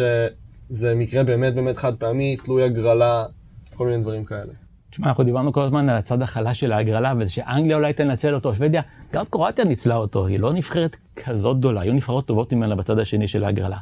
זה 0.70 0.96
מקרה 0.96 1.24
באמת 1.24 1.56
באמת 1.56 1.78
חד 1.78 1.96
פעמי, 1.96 2.38
תלוי 2.38 2.64
הגרלה, 2.64 3.26
כל 3.76 3.88
מיני 3.88 4.02
דברים 4.02 4.26
כאלה. 4.26 4.54
תשמע, 4.90 5.08
אנחנו 5.08 5.24
דיברנו 5.24 5.54
כל 5.54 5.62
הזמן 5.62 5.90
על 5.90 5.98
הצד 5.98 6.22
החלש 6.22 6.60
של 6.60 6.72
ההגרלה, 6.72 7.14
וזה 7.20 7.32
שאנגליה 7.32 7.78
אולי 7.78 7.94
תנצל 7.94 8.36
אותו, 8.36 8.56
שוודיה, 8.56 8.82
גם 9.14 9.26
קרואטיה 9.30 9.66
ניצלה 9.66 9.96
אותו, 9.96 10.28
היא 10.28 10.40
לא 10.40 10.54
נבחרת 10.54 10.98
כזאת 11.16 11.58
גדולה, 11.58 11.82
היו 11.82 11.94
נבחרות 11.94 12.26
טובות 12.26 12.54
ממנה 12.54 12.76
בצד 12.76 13.00
השני 13.00 13.28
של 13.28 13.44
ההגרלה. 13.44 13.78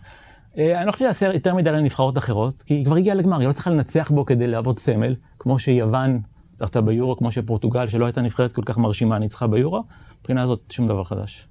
אה, 0.57 0.77
אני 0.77 0.87
לא 0.87 0.91
חושב 0.91 1.13
שזה 1.13 1.25
יותר 1.25 1.55
מדי 1.55 1.71
לנבחרות 1.71 2.17
אחרות, 2.17 2.61
כי 2.61 2.73
היא 2.73 2.85
כבר 2.85 2.95
הגיעה 2.95 3.15
לגמר, 3.15 3.39
היא 3.39 3.47
לא 3.47 3.53
צריכה 3.53 3.69
לנצח 3.69 4.11
בו 4.11 4.25
כדי 4.25 4.47
להוות 4.47 4.79
סמל, 4.79 5.15
כמו 5.39 5.59
שיוון 5.59 6.19
זכתה 6.57 6.81
ביורו, 6.81 7.17
כמו 7.17 7.31
שפורטוגל, 7.31 7.87
שלא 7.87 8.05
הייתה 8.05 8.21
נבחרת 8.21 8.51
כל 8.51 8.63
כך 8.65 8.77
מרשימה, 8.77 9.19
ניצחה 9.19 9.47
ביורו, 9.47 9.83
מבחינה 10.19 10.43
הזאת 10.43 10.59
שום 10.69 10.87
דבר 10.87 11.03
חדש. 11.03 11.47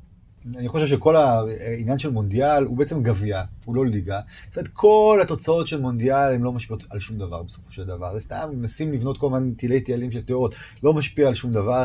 אני 0.56 0.68
חושב 0.68 0.86
שכל 0.86 1.16
העניין 1.16 1.98
של 1.98 2.10
מונדיאל 2.10 2.64
הוא 2.64 2.76
בעצם 2.76 3.02
גביע, 3.02 3.42
הוא 3.64 3.76
לא 3.76 3.86
ליגה. 3.86 4.20
זאת 4.48 4.56
אומרת, 4.56 4.68
כל 4.72 5.18
התוצאות 5.22 5.66
של 5.66 5.80
מונדיאל 5.80 6.34
הן 6.34 6.42
לא 6.42 6.52
משפיעות 6.52 6.84
על 6.90 7.00
שום 7.00 7.18
דבר 7.18 7.42
בסופו 7.42 7.72
של 7.72 7.84
דבר. 7.84 8.14
זה 8.14 8.20
סתם 8.20 8.50
מנסים 8.52 8.92
לבנות 8.92 9.18
כל 9.18 9.30
מיני 9.30 9.54
תילי 9.54 9.80
תילים 9.80 10.10
של 10.10 10.22
תיאוריות, 10.22 10.54
לא 10.82 10.94
משפיע 10.94 11.28
על 11.28 11.34
שום 11.34 11.52
דבר. 11.52 11.84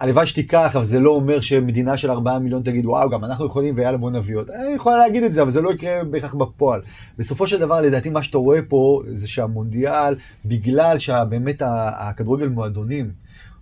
הלוואי 0.00 0.26
שתיקח, 0.26 0.70
אבל 0.74 0.84
זה 0.84 1.00
לא 1.00 1.10
אומר 1.10 1.40
שמדינה 1.40 1.96
של 1.96 2.10
4 2.10 2.38
מיליון 2.38 2.62
תגיד, 2.62 2.86
וואו, 2.86 3.10
גם 3.10 3.24
אנחנו 3.24 3.46
יכולים, 3.46 3.74
ויאללה, 3.76 3.98
בוא 3.98 4.10
נביא 4.10 4.36
אותה. 4.36 4.52
אני 4.54 4.74
יכולה 4.74 4.98
להגיד 4.98 5.22
את 5.22 5.32
זה, 5.32 5.42
אבל 5.42 5.50
זה 5.50 5.60
לא 5.60 5.72
יקרה 5.72 6.04
בהכרח 6.04 6.34
בפועל. 6.34 6.80
בסופו 7.18 7.46
של 7.46 7.58
דבר, 7.58 7.80
לדעתי, 7.80 8.10
מה 8.10 8.22
שאתה 8.22 8.38
רואה 8.38 8.62
פה, 8.68 9.02
זה 9.06 9.28
שהמונדיאל, 9.28 10.14
בגלל 10.44 10.98
שבאמת 10.98 11.62
הכדורגל 11.66 12.48
מועדונים, 12.48 13.10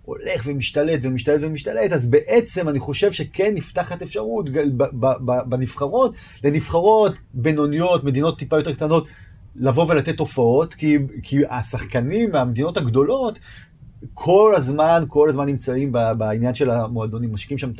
הולך 0.05 0.41
ומשתלט 0.45 0.99
ומשתלט 1.03 1.39
ומשתלט, 1.43 1.91
אז 1.91 2.09
בעצם 2.09 2.69
אני 2.69 2.79
חושב 2.79 3.11
שכן 3.11 3.53
נפתחת 3.53 4.01
אפשרות 4.01 4.49
בנבחרות, 5.45 6.13
לנבחרות 6.43 7.13
בינוניות, 7.33 8.03
מדינות 8.03 8.39
טיפה 8.39 8.57
יותר 8.57 8.73
קטנות, 8.73 9.07
לבוא 9.55 9.85
ולתת 9.89 10.19
הופעות, 10.19 10.73
כי, 10.73 10.97
כי 11.23 11.41
השחקנים 11.49 12.31
מהמדינות 12.31 12.77
הגדולות 12.77 13.39
כל 14.13 14.53
הזמן, 14.55 15.03
כל 15.07 15.29
הזמן 15.29 15.45
נמצאים 15.45 15.91
בעניין 16.17 16.53
של 16.53 16.71
המועדונים, 16.71 17.33
משקיעים 17.33 17.57
שם 17.57 17.71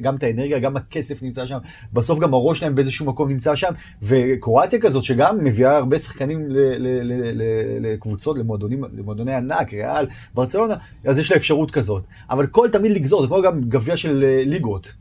גם 0.00 0.16
את 0.16 0.22
האנרגיה, 0.22 0.58
גם 0.58 0.76
הכסף 0.76 1.22
נמצא 1.22 1.46
שם, 1.46 1.58
בסוף 1.92 2.18
גם 2.18 2.34
הראש 2.34 2.58
שלהם 2.58 2.74
באיזשהו 2.74 3.06
מקום 3.06 3.28
נמצא 3.28 3.54
שם, 3.54 3.72
וקרואטיה 4.02 4.80
כזאת 4.80 5.04
שגם 5.04 5.44
מביאה 5.44 5.76
הרבה 5.76 5.98
שחקנים 5.98 6.46
לקבוצות, 7.80 8.38
למועדונים, 8.38 8.84
למועדוני 8.98 9.34
ענק, 9.34 9.72
ריאל, 9.72 10.06
ברצלונה, 10.34 10.74
אז 11.04 11.18
יש 11.18 11.30
לה 11.30 11.36
אפשרות 11.36 11.70
כזאת. 11.70 12.02
אבל 12.30 12.46
כל 12.46 12.68
תמיד 12.72 12.92
לגזור, 12.92 13.22
זה 13.22 13.26
כמו 13.26 13.42
גם 13.42 13.60
גביע 13.60 13.96
של 13.96 14.24
אה, 14.24 14.42
ליגות. 14.46 14.92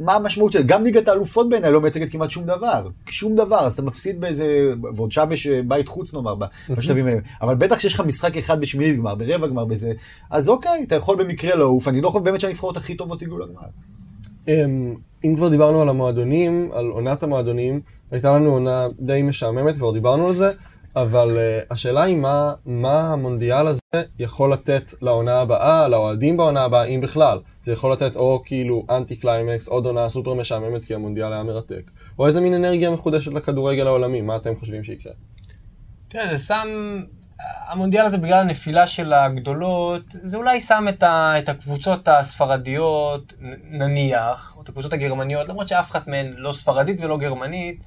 מה 0.00 0.14
המשמעות 0.14 0.52
של 0.52 0.58
זה? 0.58 0.64
גם 0.64 0.84
ליגת 0.84 1.08
האלופות 1.08 1.48
בעיניי 1.48 1.72
לא 1.72 1.80
מייצגת 1.80 2.10
כמעט 2.10 2.30
שום 2.30 2.44
דבר. 2.44 2.88
שום 3.06 3.36
דבר, 3.36 3.60
אז 3.60 3.72
אתה 3.72 3.82
מפסיד 3.82 4.20
באיזה, 4.20 4.72
ועוד 4.94 5.12
שם 5.12 5.28
יש 5.32 5.46
אה, 5.46 5.60
בית 5.62 5.88
חוץ 5.88 6.14
נאמר, 6.14 6.34
בשלבים 6.70 7.06
האלה. 7.06 7.20
אבל 7.42 7.54
בטח 7.54 7.78
שיש 7.78 7.94
לך 7.94 8.00
משחק 8.00 8.36
אחד 8.36 8.60
בשמינית 8.60 8.96
גמר, 8.96 9.14
ברבע 9.14 9.46
גמר, 9.46 9.64
בזה, 9.64 9.92
אז 10.30 10.48
אוקיי, 10.48 10.82
אתה 10.82 10.94
יכול 10.94 11.16
במקרה 11.16 11.56
לעוף, 11.56 11.88
אני 11.88 12.00
לא 12.00 12.10
חושב 12.10 12.24
באמת 12.24 12.40
שהנבחרות 12.40 12.76
הכי 12.76 12.94
טובות 12.94 13.22
הגיעו 13.22 13.38
לגמר. 13.38 13.68
אמ, 14.48 14.94
אם 15.24 15.34
כבר 15.36 15.48
דיברנו 15.48 15.82
על 15.82 15.88
המועדונים, 15.88 16.70
על 16.72 16.86
עונת 16.86 17.22
המועדונים, 17.22 17.80
הייתה 18.10 18.32
לנו 18.32 18.50
עונה 18.50 18.86
די 19.00 19.22
משעממת, 19.22 19.76
כבר 19.76 19.92
דיברנו 19.92 20.26
על 20.26 20.34
זה, 20.34 20.50
אבל 20.96 21.36
אה, 21.36 21.66
השאלה 21.70 22.02
היא 22.02 22.16
מה, 22.16 22.52
מה 22.66 23.12
המונדיאל 23.12 23.66
הזה 23.66 24.02
יכול 24.18 24.52
לתת 24.52 24.82
לעונה 25.02 25.40
הבאה, 25.40 25.88
לאוהדים 25.88 26.36
בעונה 26.36 26.64
הבאה, 26.64 26.84
אם 26.84 27.00
בכלל. 27.00 27.38
זה 27.68 27.72
יכול 27.72 27.92
לתת 27.92 28.16
או 28.16 28.42
כאילו 28.44 28.86
אנטי 28.90 29.16
קליימקס, 29.16 29.68
עוד 29.68 29.86
עונה 29.86 30.08
סופר 30.08 30.34
משעממת 30.34 30.84
כי 30.84 30.94
המונדיאל 30.94 31.32
היה 31.32 31.42
מרתק. 31.42 31.90
או 32.18 32.26
איזה 32.26 32.40
מין 32.40 32.54
אנרגיה 32.54 32.90
מחודשת 32.90 33.32
לכדורגל 33.32 33.86
העולמי, 33.86 34.20
מה 34.20 34.36
אתם 34.36 34.56
חושבים 34.56 34.84
שיקרה? 34.84 35.12
תראה, 36.08 36.36
זה 36.36 36.44
שם... 36.44 36.68
המונדיאל 37.68 38.06
הזה 38.06 38.18
בגלל 38.18 38.40
הנפילה 38.40 38.86
של 38.86 39.12
הגדולות, 39.12 40.02
זה 40.22 40.36
אולי 40.36 40.60
שם 40.60 40.86
את, 40.88 41.02
ה, 41.02 41.38
את 41.38 41.48
הקבוצות 41.48 42.08
הספרדיות, 42.08 43.32
נניח, 43.70 44.54
או 44.56 44.62
את 44.62 44.68
הקבוצות 44.68 44.92
הגרמניות, 44.92 45.48
למרות 45.48 45.68
שאף 45.68 45.90
אחת 45.90 46.08
מהן 46.08 46.34
לא 46.36 46.52
ספרדית 46.52 47.00
ולא 47.00 47.16
גרמנית, 47.16 47.80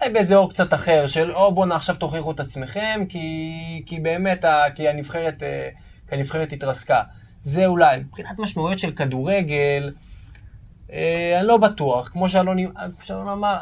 אולי 0.00 0.12
באיזה 0.12 0.36
אור 0.36 0.50
קצת 0.50 0.74
אחר, 0.74 1.06
של 1.06 1.32
או 1.32 1.54
בואנה 1.54 1.76
עכשיו 1.76 1.96
תוכיחו 1.96 2.30
את 2.30 2.40
עצמכם, 2.40 3.04
כי, 3.08 3.82
כי 3.86 4.00
באמת, 4.00 4.44
כי 4.74 4.88
הנבחרת, 4.88 5.42
אה, 5.42 5.68
כי 6.08 6.14
הנבחרת 6.14 6.52
התרסקה. 6.52 7.02
זה 7.46 7.66
אולי. 7.66 7.98
מבחינת 7.98 8.38
משמעויות 8.38 8.78
של 8.78 8.90
כדורגל, 8.90 9.92
אה, 10.92 11.36
אני 11.38 11.46
לא 11.46 11.56
בטוח. 11.56 12.08
כמו 12.08 12.28
שאלון 12.28 13.28
אמר, 13.32 13.56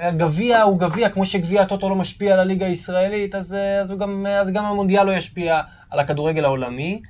הגביע 0.00 0.62
הוא 0.62 0.78
גביע, 0.78 1.10
כמו 1.10 1.26
שגביע 1.26 1.62
הטוטו 1.62 1.88
לא 1.88 1.96
משפיע 1.96 2.34
על 2.34 2.40
הליגה 2.40 2.66
הישראלית, 2.66 3.34
אז, 3.34 3.52
אה, 3.54 3.80
אז, 3.80 3.92
גם, 3.92 4.26
אז 4.26 4.50
גם 4.50 4.64
המונדיאל 4.64 5.06
לא 5.06 5.12
ישפיע 5.12 5.60
על 5.90 6.00
הכדורגל 6.00 6.44
העולמי. 6.44 7.00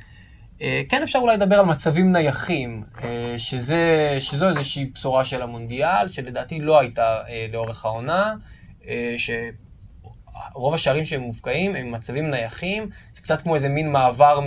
אה, 0.62 0.82
כן 0.88 1.02
אפשר 1.02 1.18
אולי 1.18 1.36
לדבר 1.36 1.58
על 1.58 1.66
מצבים 1.66 2.12
נייחים, 2.12 2.82
אה, 3.04 3.34
שזה, 3.38 4.16
שזו 4.20 4.48
איזושהי 4.48 4.84
בשורה 4.94 5.24
של 5.24 5.42
המונדיאל, 5.42 6.08
שלדעתי 6.08 6.60
לא 6.60 6.80
הייתה 6.80 7.20
אה, 7.28 7.46
לאורך 7.52 7.84
העונה, 7.84 8.34
שרוב 9.16 10.74
השערים 10.74 11.04
שהם 11.04 11.20
מובקעים 11.20 11.76
הם 11.76 11.92
מצבים 11.92 12.30
נייחים, 12.30 12.90
זה 13.14 13.20
קצת 13.20 13.42
כמו 13.42 13.54
איזה 13.54 13.68
מין 13.68 13.92
מעבר 13.92 14.40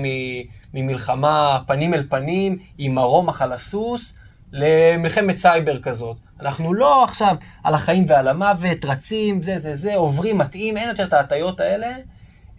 ממלחמה 0.81 1.60
פנים 1.67 1.93
אל 1.93 2.03
פנים, 2.10 2.57
עם 2.77 2.98
הרומח 2.98 3.41
על 3.41 3.53
הסוס, 3.53 4.13
למלחמת 4.51 5.38
סייבר 5.38 5.79
כזאת. 5.81 6.17
אנחנו 6.39 6.74
לא 6.74 7.03
עכשיו 7.03 7.36
על 7.63 7.74
החיים 7.75 8.05
ועל 8.07 8.27
המוות, 8.27 8.86
רצים, 8.86 9.41
זה 9.41 9.60
זה 9.60 9.75
זה, 9.75 9.96
עוברים, 9.96 10.38
מתאים, 10.38 10.77
אין 10.77 10.89
יותר 10.89 11.05
את 11.05 11.13
ההטיות 11.13 11.60
האלה. 11.60 11.96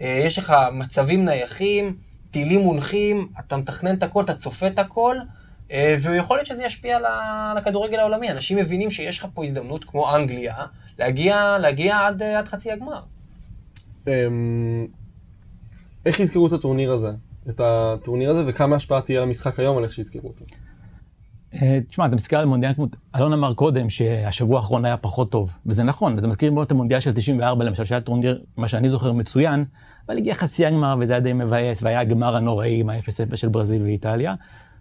יש 0.01 0.39
לך 0.39 0.55
מצבים 0.73 1.25
נייחים. 1.25 1.97
טילים 2.31 2.61
מונחים, 2.61 3.29
אתה 3.39 3.57
מתכנן 3.57 3.95
את 3.95 4.03
הכל, 4.03 4.25
אתה 4.25 4.35
צופה 4.35 4.67
את 4.67 4.79
הכל, 4.79 5.17
אה, 5.73 5.97
ויכול 6.03 6.37
להיות 6.37 6.47
שזה 6.47 6.65
ישפיע 6.65 6.97
על 6.97 7.59
הכדורגל 7.59 7.99
העולמי. 7.99 8.31
אנשים 8.31 8.59
מבינים 8.59 8.91
שיש 8.91 9.19
לך 9.19 9.27
פה 9.35 9.45
הזדמנות, 9.45 9.85
כמו 9.85 10.17
אנגליה, 10.17 10.55
להגיע, 10.99 11.59
להגיע 11.59 12.07
עד, 12.07 12.23
אה, 12.23 12.39
עד 12.39 12.49
חצי 12.49 12.73
הגמר. 12.73 13.01
אמ, 14.07 14.87
איך 16.07 16.21
יזכרו 16.21 16.47
את 16.47 16.53
הטורניר 16.53 16.93
הזה? 16.93 17.11
את 17.49 17.61
הטורניר 17.61 18.31
הזה, 18.31 18.45
וכמה 18.47 18.77
השפעה 18.77 19.01
תהיה 19.01 19.21
למשחק 19.21 19.61
היום 19.61 19.79
על 19.79 19.85
איך 19.85 19.93
שיזכרו 19.93 20.29
אותו? 20.29 20.45
אה, 21.55 21.79
תשמע, 21.89 22.07
אתה 22.07 22.17
מסתכל 22.17 22.37
על 22.37 22.45
מונדיאל 22.45 22.75
כמו, 22.75 22.87
אלון 23.17 23.33
אמר 23.33 23.55
קודם 23.55 23.91
שהשבוע 23.91 24.57
האחרון 24.57 24.85
היה 24.85 24.97
פחות 24.97 25.31
טוב, 25.31 25.51
וזה 25.67 25.83
נכון, 25.83 26.15
וזה 26.17 26.29
מזכיר 26.29 26.53
מאוד 26.53 26.67
את 26.67 26.73
המונדיאל 26.73 27.01
של 27.01 27.13
94 27.13 27.65
למשל, 27.65 27.85
שהיה 27.85 28.01
טורניר, 28.01 28.45
מה 28.57 28.69
שאני 28.69 28.91
זוכר 28.91 29.13
מצוין, 29.13 29.65
אבל 30.09 30.17
הגיע 30.17 30.35
חצי 30.35 30.67
הגמר 30.67 30.97
וזה 31.01 31.13
היה 31.13 31.21
די 31.21 31.33
מבאס, 31.33 31.83
והיה 31.83 32.01
הגמר 32.01 32.37
הנוראי 32.37 32.81
עם 32.81 32.91
ה-0-0 32.91 33.37
של 33.37 33.49
ברזיל 33.49 33.83
ואיטליה, 33.83 34.35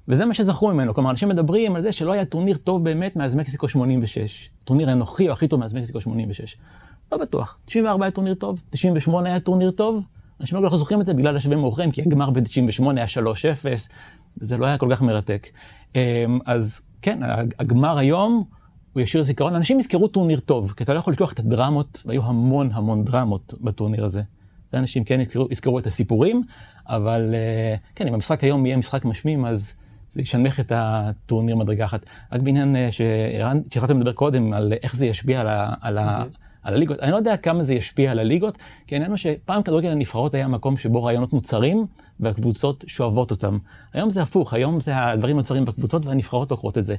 וזה 0.08 0.26
מה 0.26 0.34
שזכרו 0.34 0.74
ממנו, 0.74 0.94
כלומר 0.94 1.12
אנשים 1.12 1.30
מדברים 1.30 1.76
על 1.76 1.82
זה 1.82 1.92
שלא 1.92 2.12
היה 2.12 2.26
טורניר 2.26 2.58
טוב 2.58 2.84
באמת 2.84 3.16
מאז 3.16 3.36
מקסיקו 3.36 3.70
86, 3.70 4.50
טורניר 4.64 4.92
אנוכי 4.92 5.28
או 5.28 5.34
הכי 5.34 5.48
טוב 5.48 5.60
מאז 5.60 5.74
מקסיקו 5.74 6.02
86. 6.02 6.58
לא 7.12 7.18
בטוח, 7.18 7.58
94 7.66 8.06
היה 8.06 8.12
טורניר 8.12 8.34
טוב, 8.34 8.62
98 8.70 9.30
היה 9.30 9.40
טורניר 9.40 9.72
טוב, 9.72 10.02
אנשים 10.41 10.63
לא 10.63 10.77
זוכרים 10.77 11.01
את 11.01 11.06
זה 11.06 11.13
בגלל 11.13 11.38
השלבים 11.38 11.60
המאוחרים, 11.60 11.92
כי 11.91 12.01
הגמר 12.01 12.29
ב-98 12.29 12.84
היה 12.96 13.06
3-0, 13.06 13.10
זה 14.36 14.58
לא 14.58 14.65
היה 14.65 14.77
כל 14.77 14.88
כך 14.91 15.01
מרתק. 15.01 15.48
אמ, 15.96 16.39
אז 16.46 16.82
כן, 17.01 17.20
הגמר 17.60 17.98
היום 17.98 18.44
הוא 18.94 19.01
ישאיר 19.01 19.24
זיכרון. 19.24 19.56
אנשים 19.56 19.79
יזכרו 19.79 20.08
טורניר 20.08 20.39
טוב, 20.39 20.74
כי 20.77 20.84
אתה 20.84 20.94
לא 20.94 21.00
יכול 21.00 21.13
לשכוח 21.13 21.34
את 21.34 21.39
הדרמות, 21.39 22.03
והיו 22.06 22.24
המון 22.24 22.70
המון 22.74 23.03
דרמות 23.06 23.53
בטורניר 23.62 24.06
הזה. 24.06 24.22
זה 24.70 24.77
אנשים 24.77 25.03
כן 25.03 25.22
יזכרו, 25.22 25.48
יזכרו 25.51 25.79
את 25.79 25.88
הסיפורים, 25.88 26.41
אבל 26.88 27.32
אה, 27.34 27.75
כן, 27.96 28.08
אם 28.08 28.13
המשחק 28.13 28.44
היום 28.44 28.65
יהיה 28.65 28.77
משחק 28.77 29.06
משמים, 29.06 29.46
אז 29.46 29.74
זה 30.10 30.22
ינמיך 30.22 30.60
את 30.60 30.72
הטורניר 30.75 31.56
מדרגה 31.56 31.86
אחת. 31.86 32.06
רק 32.32 32.41
בעניין 32.41 32.75
אה, 32.75 32.91
שהתחלתם 32.91 33.98
לדבר 33.98 34.13
קודם, 34.13 34.53
על 34.53 34.74
איך 34.84 34.96
זה 34.96 35.06
ישפיע 35.06 35.41
על 35.41 35.48
ה... 35.48 35.74
על 35.82 35.98
ה 35.98 36.24
על 36.64 36.74
הליגות. 36.74 37.00
אני 37.00 37.12
לא 37.12 37.16
יודע 37.16 37.38
כמה 37.38 37.64
זה 37.64 37.74
ישפיע 37.74 38.12
על 38.12 38.20
הליגות, 38.20 38.58
כי 38.88 38.96
העניין 38.96 39.12
הוא 39.12 39.18
שפעם 39.18 39.64
כדורגל 39.64 39.92
הנבחרות 39.92 40.34
היה 40.34 40.48
מקום 40.48 40.78
שבו 40.78 41.04
רעיונות 41.04 41.34
מוצרים 41.34 41.86
והקבוצות 42.20 42.84
שואבות 42.88 43.32
אותם. 43.32 43.58
היום 43.94 44.10
זה 44.10 44.22
הפוך, 44.22 44.54
היום 44.54 44.80
זה 44.80 44.92
הדברים 44.98 45.36
נוצרים 45.36 45.66
בקבוצות 45.66 46.06
והנבחרות 46.06 46.52
לוקחות 46.52 46.78
את 46.78 46.86
זה. 46.86 46.96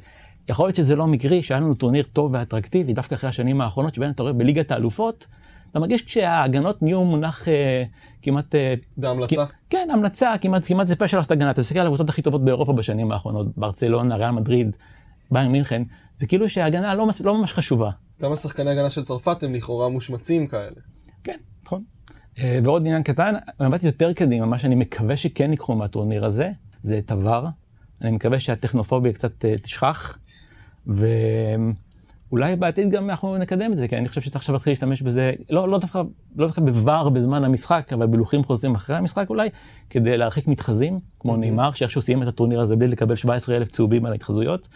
יכול 0.49 0.67
להיות 0.67 0.77
שזה 0.77 0.97
לא 0.97 1.07
מקרי 1.07 1.43
שהיה 1.43 1.61
לנו 1.61 1.75
טורניר 1.75 2.05
טוב 2.13 2.31
ואטרקטיבי 2.35 2.93
דווקא 2.93 3.15
אחרי 3.15 3.31
השנים 3.31 3.61
האחרונות 3.61 3.95
שבהן 3.95 4.11
אתה 4.11 4.23
רואה 4.23 4.33
בליגת 4.33 4.71
האלופות, 4.71 5.27
אתה 5.71 5.79
מרגיש 5.79 6.03
כשההגנות 6.03 6.83
נהיו 6.83 7.05
מונח 7.05 7.49
אה, 7.49 7.85
כמעט... 8.23 8.55
אה, 8.55 8.75
זה 8.97 9.09
המלצה? 9.09 9.47
כ- 9.47 9.51
כן, 9.71 9.89
המלצה, 9.93 10.35
כמעט, 10.41 10.67
כמעט 10.67 10.87
זה 10.87 10.97
פשע 10.97 11.17
לעשות 11.17 11.31
הגנה. 11.31 11.51
אתה 11.51 11.61
מסתכל 11.61 11.79
על 11.79 11.87
הקבוצות 11.87 12.09
הכי 12.09 12.23
טובות 12.23 12.45
באירופה 12.45 12.73
בשנים 12.73 13.13
האחרונות, 13.13 13.47
ברצלונה, 13.57 14.17
ריאל 14.17 14.31
מדריד, 14.31 14.77
בייר 15.31 15.49
מינכן, 15.49 15.83
זה 16.17 16.27
כאילו 16.27 16.49
שההגנה 16.49 16.95
לא, 16.95 17.09
לא 17.25 17.39
ממש 17.39 17.53
חשובה. 17.53 17.91
גם 18.23 18.33
השחקני 18.33 18.71
הגנה 18.71 18.91
של 18.91 19.05
צרפת 19.05 19.43
הם 19.43 19.55
לכאורה 19.55 19.89
מושמצים 19.89 20.47
כאלה. 20.47 20.77
כן, 21.25 21.37
נכון. 21.65 21.83
אה, 22.39 22.59
ועוד 22.65 22.83
עניין 22.83 23.03
קטן, 23.03 23.35
מבט 23.61 23.85
יותר 23.85 24.13
קדימה, 24.13 24.47
מה 24.47 24.59
שאני 24.59 24.75
מקווה 24.75 25.17
שכן 25.17 25.51
ייקחו 25.51 25.75
מהטורניר 25.75 26.25
הזה, 26.25 26.51
זה 26.83 26.99
את 26.99 27.11
עבר. 27.11 27.47
אני 28.03 28.11
מקווה 28.11 28.41
שהטכנופוביה 28.41 29.13
קצת 29.13 29.45
אה, 29.45 29.59
תשכח, 29.59 30.19
ואולי 30.87 32.57
בעתיד 32.59 32.91
גם 32.91 33.11
אנחנו 33.11 33.39
נקדם 33.39 33.73
את 33.73 33.77
זה, 33.77 33.89
כי 33.89 33.97
אני 33.97 34.09
חושב 34.09 34.21
שצריך 34.21 34.37
עכשיו 34.37 34.53
להתחיל 34.53 34.73
להשתמש 34.73 35.03
בזה, 35.03 35.33
לא, 35.51 35.69
לא 35.69 35.79
דווקא, 35.79 36.03
לא 36.37 36.47
דווקא 36.47 36.63
בVAR 36.63 37.09
בזמן 37.09 37.45
המשחק, 37.45 37.93
אבל 37.93 38.07
בלוחים 38.07 38.45
חוזרים 38.45 38.75
אחרי 38.75 38.97
המשחק 38.97 39.31
אולי, 39.31 39.49
כדי 39.91 40.17
להרחיק 40.17 40.47
מתחזים, 40.47 40.99
כמו 41.21 41.37
נאמר, 41.37 41.73
שאיכשהו 41.73 42.01
סיים 42.01 42.23
את 42.23 42.29
הטורניר 42.29 42.61
הזה 42.61 42.77
בלי 42.77 42.89
לקבל 42.89 43.17
17 43.17 43.57
אלף 43.57 43.69
צהובים 43.69 44.07
על 44.07 44.13
ההתחזויות. 44.13 44.69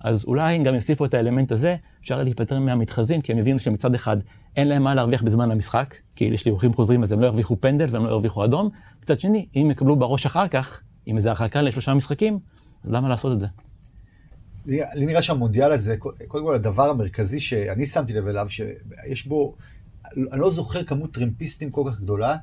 אז 0.00 0.24
אולי 0.24 0.54
הם 0.54 0.62
גם 0.62 0.74
יוסיפו 0.74 1.04
את 1.04 1.14
האלמנט 1.14 1.52
הזה, 1.52 1.76
אפשר 2.02 2.22
להיפטר 2.22 2.60
מהמתחזים, 2.60 3.20
כי 3.20 3.32
הם 3.32 3.38
הבינו 3.38 3.60
שמצד 3.60 3.94
אחד 3.94 4.16
אין 4.56 4.68
להם 4.68 4.82
מה 4.82 4.94
להרוויח 4.94 5.22
בזמן 5.22 5.50
המשחק, 5.50 5.94
כי 6.16 6.24
יש 6.24 6.44
לי 6.44 6.50
אורחים 6.50 6.74
חוזרים 6.74 7.02
אז 7.02 7.12
הם 7.12 7.20
לא 7.20 7.26
ירוויחו 7.26 7.56
פנדל 7.60 7.86
והם 7.90 8.04
לא 8.04 8.10
ירוויחו 8.10 8.44
אדום. 8.44 8.70
מצד 9.02 9.20
שני, 9.20 9.46
אם 9.56 9.68
יקבלו 9.70 9.96
בראש 9.96 10.26
אחר 10.26 10.48
כך, 10.48 10.82
עם 11.06 11.16
איזה 11.16 11.28
הרחקה 11.30 11.62
לשלושה 11.62 11.94
משחקים, 11.94 12.38
אז 12.84 12.92
למה 12.92 13.08
לעשות 13.08 13.32
את 13.32 13.40
זה? 13.40 13.46
לי 14.66 15.06
נראה 15.06 15.22
שהמונדיאל 15.22 15.72
הזה, 15.72 15.96
קודם 16.28 16.44
כל 16.44 16.54
הדבר 16.54 16.90
המרכזי 16.90 17.40
שאני 17.40 17.86
שמתי 17.86 18.12
לב 18.12 18.26
אליו, 18.26 18.46
שיש 18.48 19.26
בו, 19.26 19.54
אני 20.16 20.40
לא 20.40 20.50
זוכר 20.50 20.82
כמות 20.82 21.14
טרמפיסטים 21.14 21.70
כל 21.70 21.82
כך 21.90 22.00
גדולה, 22.00 22.36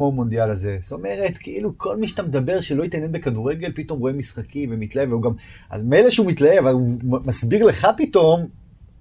כמו 0.00 0.08
המונדיאל 0.08 0.50
הזה. 0.50 0.78
זאת 0.82 0.92
אומרת, 0.92 1.38
כאילו, 1.38 1.78
כל 1.78 1.96
מי 1.96 2.08
שאתה 2.08 2.22
מדבר 2.22 2.60
שלא 2.60 2.84
התעניין 2.84 3.12
בכדורגל, 3.12 3.72
פתאום 3.74 3.98
רואה 3.98 4.12
משחקים 4.12 4.68
ומתלהב, 4.72 5.08
והוא 5.08 5.22
גם... 5.22 5.32
אז 5.70 5.84
מילא 5.84 6.10
שהוא 6.10 6.26
מתלהב, 6.26 6.58
אבל 6.58 6.70
הוא 6.70 6.98
מסביר 7.24 7.64
לך 7.64 7.86
פתאום 7.96 8.46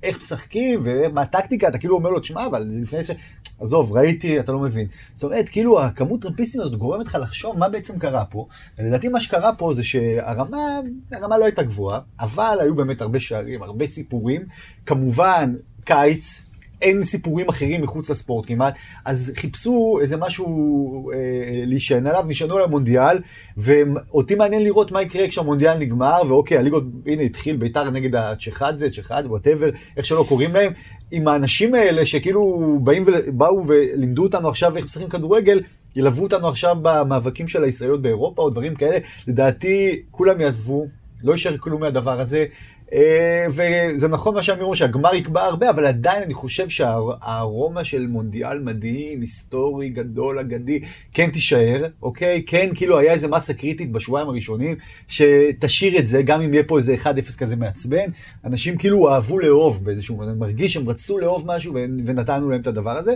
איך 0.04 0.18
משחקים 0.18 0.80
ומה 0.84 1.22
הטקטיקה, 1.22 1.68
אתה 1.68 1.78
כאילו 1.78 1.96
אומר 1.96 2.10
לו, 2.10 2.20
תשמע, 2.20 2.46
אבל 2.46 2.70
זה 2.70 2.82
לפני 2.82 3.04
ש... 3.04 3.12
עזוב, 3.60 3.94
ראיתי, 3.94 4.40
אתה 4.40 4.52
לא 4.52 4.60
מבין. 4.60 4.88
זאת 5.16 5.24
אומרת, 5.24 5.50
כאילו, 5.50 5.82
הכמות 5.82 6.22
טרמפיסטים 6.22 6.62
הזאת 6.62 6.76
גורמת 6.76 7.06
לך 7.06 7.18
לחשוב 7.22 7.58
מה 7.58 7.70
בעצם 7.70 8.00
קרה 8.00 8.26
פה. 8.26 8.48
ולדעתי 8.80 9.08
מה 9.08 9.20
שקרה 9.20 9.56
פה 9.56 9.74
זה 9.74 9.84
שהרמה, 9.84 10.80
הרמה 11.12 11.38
לא 11.38 11.46
הייתה 11.46 11.64
גבוהה, 11.64 12.00
אבל 12.20 12.58
היו 12.62 12.76
באמת 12.76 13.02
הרבה 13.02 13.20
שערים, 13.20 13.64
הרבה 13.64 13.88
סיפורים. 13.88 14.46
כמובן, 14.86 15.54
קיץ, 15.84 16.49
אין 16.82 17.04
סיפורים 17.04 17.50
אחרים 17.50 17.82
מחוץ 17.82 18.10
לספורט 18.10 18.48
כמעט, 18.48 18.76
אז 19.06 19.34
חיפשו 19.36 20.00
איזה 20.02 20.18
משהו 20.18 21.12
אה, 21.12 21.18
להישען 21.66 22.08
עליו, 22.08 22.26
נשענו 22.28 22.58
על 22.58 22.64
המונדיאל, 22.64 23.18
ואותי 23.58 24.36
מעניין 24.36 24.64
לראות 24.64 24.92
מה 24.92 25.02
יקרה 25.02 25.28
כשהמונדיאל 25.28 25.78
נגמר, 25.78 26.22
ואוקיי, 26.28 26.58
הליגות, 26.58 26.84
הנה 27.06 27.22
התחיל 27.22 27.58
ביתר 27.58 27.90
נגד 27.90 28.16
הצ'חאדזה, 28.16 28.90
צ'חאד, 28.92 29.26
whatever, 29.26 29.70
איך 29.98 30.06
שלא 30.06 30.26
קוראים 30.30 30.54
להם, 30.54 30.72
עם 31.12 31.28
האנשים 31.28 31.76
האלה 31.76 32.06
שכאילו 32.06 32.80
באים 32.84 33.06
ובאו 33.08 33.64
ולימדו 33.68 34.24
אותנו 34.24 34.50
עכשיו 34.50 34.78
איך 34.78 34.86
משחקים 34.86 35.10
כדורגל, 35.10 35.62
ילוו 35.96 36.24
אותנו 36.24 36.48
עכשיו 36.48 36.76
במאבקים 36.82 37.48
של 37.48 37.64
הישראליות 37.64 38.02
באירופה 38.02 38.42
או 38.42 38.50
דברים 38.50 38.76
כאלה, 38.76 38.98
לדעתי 39.28 40.02
כולם 40.12 40.42
יעזבו, 40.42 40.88
לא 41.24 41.32
יישאר 41.32 41.58
כלום 41.58 41.82
מהדבר 41.82 42.20
הזה. 42.20 42.46
אה, 42.94 43.46
וזה 43.50 44.08
נכון 44.08 44.36
מה 44.36 44.44
שהם 44.44 44.60
אמרו, 44.60 44.76
שהגמר 44.76 45.16
יקבע 45.16 45.44
הרבה, 45.44 45.70
אבל 45.70 45.86
עדיין 45.86 46.24
אני 46.24 46.34
חושב 46.34 46.70
שהארומה 46.70 47.84
של 47.84 48.08
מונדיאל 48.08 48.60
מדהים, 48.60 49.22
היסטורי, 49.22 49.90
גדול, 49.90 50.40
אגדי, 50.40 50.80
כן 51.14 51.30
תישאר, 51.30 51.86
אוקיי? 52.02 52.44
כן, 52.48 52.70
כאילו 52.76 53.00
היה 53.00 53.14
איזה 53.14 53.28
מסה 53.28 53.54
קריטית 53.54 53.92
בשבועיים 53.92 54.30
הראשונים, 54.30 54.76
שתשאיר 55.08 56.00
את 56.00 56.08
זה, 56.08 56.22
גם 56.22 56.42
אם 56.42 56.54
יהיה 56.54 56.64
פה 56.64 56.78
איזה 56.78 56.96
1-0 57.04 57.38
כזה 57.38 57.56
מעצבן. 57.56 58.10
אנשים 58.46 58.78
כאילו 58.78 59.10
אהבו 59.14 59.40
לאהוב 59.40 59.86
באיזשהו, 59.86 60.24
אני 60.24 60.32
מרגיש 60.38 60.74
שהם 60.74 60.90
רצו 60.90 61.18
לאהוב 61.18 61.44
משהו 61.48 61.74
ונתנו 62.06 62.50
להם 62.50 62.62
את 62.62 62.68
הדבר 62.68 62.98
הזה. 62.98 63.14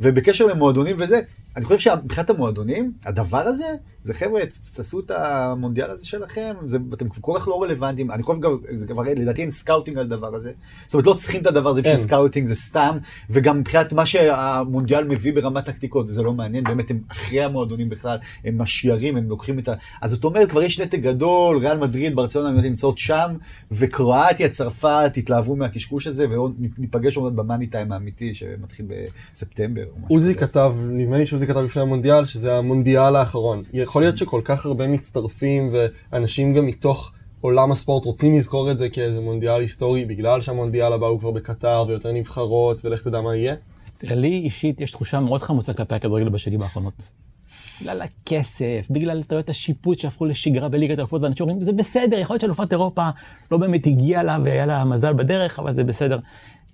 ובקשר 0.00 0.46
למועדונים 0.46 0.96
וזה, 0.98 1.20
אני 1.56 1.64
חושב 1.64 1.78
שמבחינת 1.78 2.30
המועדונים, 2.30 2.92
הדבר 3.04 3.38
הזה, 3.38 3.66
זה 4.02 4.14
חבר'ה, 4.14 4.40
תעשו 4.76 5.00
את 5.00 5.10
המונדיאל 5.10 5.90
הזה 5.90 6.06
שלכם, 6.06 6.54
זה, 6.66 6.78
אתם 6.94 7.08
כל 7.08 7.32
כך 7.38 7.48
לא 7.48 7.62
רלוונטיים, 7.62 8.10
אני 8.10 8.22
חושב 8.22 8.40
גם, 8.40 8.56
זה 8.74 8.86
כבר, 8.86 9.02
לדעתי 9.02 9.42
אין 9.42 9.50
scouting 9.50 9.98
על 9.98 10.04
הדבר 10.04 10.34
הזה. 10.34 10.52
זאת 10.86 10.94
אומרת, 10.94 11.06
לא 11.06 11.14
צריכים 11.14 11.40
את 11.40 11.46
הדבר 11.46 11.70
הזה 11.70 11.82
בשביל 11.82 11.96
scouting, 11.96 12.46
זה 12.46 12.54
סתם, 12.54 12.98
וגם 13.30 13.58
מבחינת 13.58 13.92
מה 13.92 14.06
שהמונדיאל 14.06 15.04
מביא 15.04 15.34
ברמת 15.34 15.64
טקטיקות, 15.64 16.06
זה 16.06 16.22
לא 16.22 16.32
מעניין, 16.32 16.64
באמת 16.64 16.90
הם 16.90 17.00
אחרי 17.08 17.44
המועדונים 17.44 17.88
בכלל, 17.88 18.18
הם 18.44 18.58
משיירים, 18.58 19.16
הם 19.16 19.28
לוקחים 19.28 19.58
את 19.58 19.68
ה... 19.68 19.74
אז 20.02 20.10
זאת 20.10 20.24
אומרת, 20.24 20.50
כבר 20.50 20.62
יש 20.62 20.80
נתק 20.80 20.98
גדול, 20.98 21.58
ריאל 21.58 21.78
מדריד, 21.78 22.16
ברצלונה 22.16 22.60
נמצאות 22.62 22.98
שם, 22.98 23.36
וקרואטיה, 23.70 24.48
צרפת, 24.48 25.12
התלהבו 25.16 25.56
מהקשקוש 25.56 26.06
הזה, 26.06 26.26
וניפגש 26.30 27.16
עוד 27.16 27.36
במאני 27.36 27.66
טיים 27.66 27.92
האמיתי, 27.92 28.34
שמתחיל 28.34 28.86
בספטמבר. 29.32 29.84
עוזי 30.08 30.34
כתב, 30.34 30.74
נדמה 30.88 31.18
לי 31.18 31.26
שעוזי 31.26 31.45
כתב 31.46 31.58
לפני 31.58 31.82
המונדיאל, 31.82 32.24
שזה 32.24 32.56
המונדיאל 32.56 33.16
האחרון. 33.16 33.62
יכול 33.72 34.02
להיות 34.02 34.18
שכל 34.18 34.40
כך 34.44 34.66
הרבה 34.66 34.86
מצטרפים, 34.86 35.70
ואנשים 35.72 36.54
גם 36.54 36.66
מתוך 36.66 37.12
עולם 37.40 37.72
הספורט 37.72 38.04
רוצים 38.04 38.34
לזכור 38.34 38.70
את 38.70 38.78
זה 38.78 38.88
כאיזה 38.88 39.20
מונדיאל 39.20 39.60
היסטורי, 39.60 40.04
בגלל 40.04 40.40
שהמונדיאל 40.40 40.92
הבא 40.92 41.06
הוא 41.06 41.20
כבר 41.20 41.30
בקטר, 41.30 41.84
ויותר 41.88 42.12
נבחרות, 42.12 42.84
ולך 42.84 43.02
תדע 43.02 43.20
מה 43.20 43.36
יהיה? 43.36 43.54
לי 44.02 44.28
אישית 44.28 44.80
יש 44.80 44.90
תחושה 44.90 45.20
מאוד 45.20 45.42
חמוצה 45.42 45.72
כלפי 45.72 45.94
הכדורגל 45.94 46.28
בשנים 46.28 46.62
האחרונות. 46.62 47.02
בגלל 47.80 48.02
הכסף, 48.02 48.86
בגלל 48.90 49.22
טעויות 49.22 49.50
השיפוט 49.50 49.98
שהפכו 49.98 50.26
לשגרה 50.26 50.68
בליגת 50.68 50.98
האלופות, 50.98 51.22
ואנשים 51.22 51.44
אומרים, 51.44 51.62
זה 51.62 51.72
בסדר, 51.72 52.18
יכול 52.18 52.34
להיות 52.34 52.40
שאלופת 52.40 52.72
אירופה 52.72 53.08
לא 53.50 53.58
באמת 53.58 53.86
הגיעה 53.86 54.22
לה 54.22 54.38
והיה 54.44 54.66
לה 54.66 54.84
מזל 54.84 55.12
בדרך, 55.12 55.58
אבל 55.58 55.74
זה 55.74 55.84
בסדר. 55.84 56.18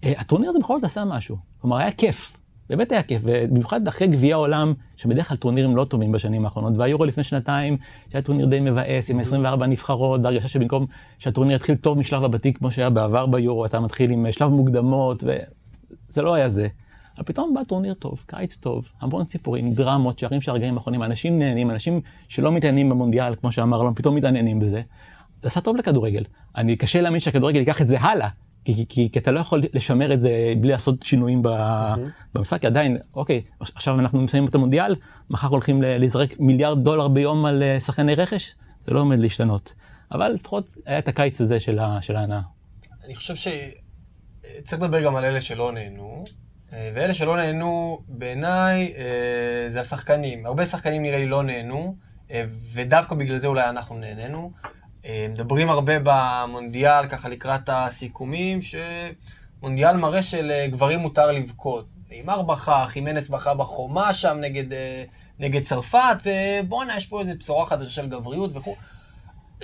אה, 0.04 0.12
הטורניר 0.18 0.50
הזה 0.50 0.58
בכל 0.58 0.76
זאת 0.76 0.84
עשה 0.84 1.04
משהו. 1.04 1.36
כלומר, 1.60 1.76
היה 1.76 1.90
כיף. 1.90 2.32
באמת 2.70 2.92
היה 2.92 3.02
כיף, 3.02 3.22
ובמיוחד 3.24 3.88
אחרי 3.88 4.06
גביע 4.06 4.34
העולם, 4.34 4.72
שבדרך 4.96 5.28
כלל 5.28 5.36
טורנירים 5.36 5.76
לא 5.76 5.84
טובים 5.84 6.12
בשנים 6.12 6.44
האחרונות, 6.44 6.72
והיורו 6.76 7.04
לפני 7.04 7.24
שנתיים, 7.24 7.76
שהיה 8.10 8.22
טורניר 8.22 8.46
די 8.46 8.60
מבאס, 8.60 9.10
עם 9.10 9.20
24 9.20 9.66
נבחרות, 9.66 10.20
והרגשה 10.24 10.48
שבמקום 10.48 10.86
שהטורניר 11.18 11.56
יתחיל 11.56 11.74
טוב 11.74 11.98
משלב 11.98 12.24
הבתים, 12.24 12.52
כמו 12.52 12.70
שהיה 12.70 12.90
בעבר 12.90 13.26
ביורו, 13.26 13.66
אתה 13.66 13.80
מתחיל 13.80 14.10
עם 14.10 14.26
שלב 14.32 14.50
מוקדמות, 14.50 15.24
וזה 15.24 16.22
לא 16.22 16.34
היה 16.34 16.48
זה. 16.48 16.68
אבל 17.18 17.24
פתאום 17.26 17.54
בא 17.54 17.64
טורניר 17.64 17.94
טוב, 17.94 18.24
קיץ 18.26 18.56
טוב, 18.56 18.88
המון 19.00 19.24
סיפורים, 19.24 19.74
דרמות, 19.74 20.18
שערים 20.18 20.40
של 20.40 20.50
הרגעים 20.50 20.74
האחרונים, 20.74 21.02
אנשים 21.02 21.38
נהנים, 21.38 21.70
אנשים 21.70 22.00
שלא 22.28 22.52
מתעניינים 22.52 22.90
במונדיאל, 22.90 23.34
כמו 23.34 23.52
שאמר 23.52 23.80
אלון, 23.80 23.94
פתאום 23.94 24.14
מתעניינים 24.14 24.60
בזה. 24.60 24.82
זה 25.42 25.48
עשה 25.48 25.60
טוב 25.60 25.76
לכדורגל. 25.76 26.24
אני, 26.56 26.76
קשה 26.76 27.00
להאמין 27.00 27.20
שהכדורגל 27.20 27.58
ייקח 27.58 27.82
את 27.82 27.88
זה 27.88 28.00
הלאה, 28.00 28.28
כי, 28.64 28.74
כי, 28.74 28.86
כי, 28.88 29.08
כי 29.12 29.18
אתה 29.18 29.32
לא 29.32 29.40
יכול 29.40 29.62
לשמר 29.72 30.12
את 30.12 30.20
זה 30.20 30.52
בלי 30.60 30.72
לעשות 30.72 31.02
שינויים 31.02 31.42
ב, 31.42 31.46
mm-hmm. 31.46 31.98
במשחק, 32.34 32.60
כי 32.60 32.66
עדיין, 32.66 32.96
אוקיי, 33.14 33.42
עכשיו 33.60 34.00
אנחנו 34.00 34.20
מסיימים 34.20 34.48
את 34.48 34.54
המונדיאל, 34.54 34.96
מחר 35.30 35.48
הולכים 35.48 35.82
לזרק 35.82 36.40
מיליארד 36.40 36.84
דולר 36.84 37.08
ביום 37.08 37.46
על 37.46 37.62
אה, 37.62 37.80
שחקני 37.80 38.14
רכש, 38.14 38.54
זה 38.80 38.94
לא 38.94 39.00
עומד 39.00 39.18
להשתנות. 39.18 39.74
אבל 40.12 40.32
לפחות 40.32 40.76
היה 40.86 40.98
את 40.98 41.08
הקיץ 41.08 41.40
הזה 41.40 41.60
של, 41.60 41.78
של 42.00 42.16
ההנאה. 42.16 42.40
אני 43.04 43.14
חושב 43.14 43.34
שצריך 43.34 44.82
לדבר 44.82 45.04
גם 45.04 45.16
על 45.16 45.24
אלה 45.24 45.40
שלא 45.40 45.72
נהנו, 45.72 46.24
אה, 46.72 46.90
ואלה 46.94 47.14
שלא 47.14 47.36
נהנו, 47.36 47.98
בעיניי, 48.08 48.92
אה, 48.96 49.70
זה 49.70 49.80
השחקנים. 49.80 50.46
הרבה 50.46 50.66
שחקנים 50.66 51.02
נראה 51.02 51.18
לי 51.18 51.26
לא 51.26 51.42
נהנו, 51.42 51.96
ודווקא 52.72 53.14
בגלל 53.14 53.38
זה 53.38 53.46
אולי 53.46 53.68
אנחנו 53.68 53.98
נהנינו. 53.98 54.52
אה, 55.06 55.26
מדברים 55.30 55.70
הרבה 55.70 55.92
במונדיאל, 56.02 57.06
ככה 57.06 57.28
לקראת 57.28 57.68
הסיכומים, 57.68 58.58
שמונדיאל 58.62 59.96
מראה 59.96 60.22
שלגברים 60.22 60.98
מותר 60.98 61.32
לבכות. 61.32 61.86
נאמר 62.10 62.42
בכה, 62.42 62.84
חימנס 62.88 63.28
בכה 63.28 63.54
בחומה 63.54 64.12
שם 64.12 64.36
נגד, 64.40 64.72
אה, 64.72 65.04
נגד 65.38 65.62
צרפת, 65.62 66.16
ובואנה, 66.24 66.96
יש 66.96 67.06
פה 67.06 67.20
איזו 67.20 67.32
בשורה 67.38 67.66
חדשה 67.66 67.90
של 67.90 68.08
גבריות 68.08 68.50
וכו'. 68.56 68.76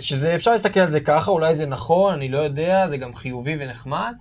שזה, 0.00 0.34
אפשר 0.34 0.50
להסתכל 0.50 0.80
על 0.80 0.90
זה 0.90 1.00
ככה, 1.00 1.30
אולי 1.30 1.54
זה 1.54 1.66
נכון, 1.66 2.12
אני 2.12 2.28
לא 2.28 2.38
יודע, 2.38 2.88
זה 2.88 2.96
גם 2.96 3.14
חיובי 3.14 3.56
ונחמד, 3.60 4.14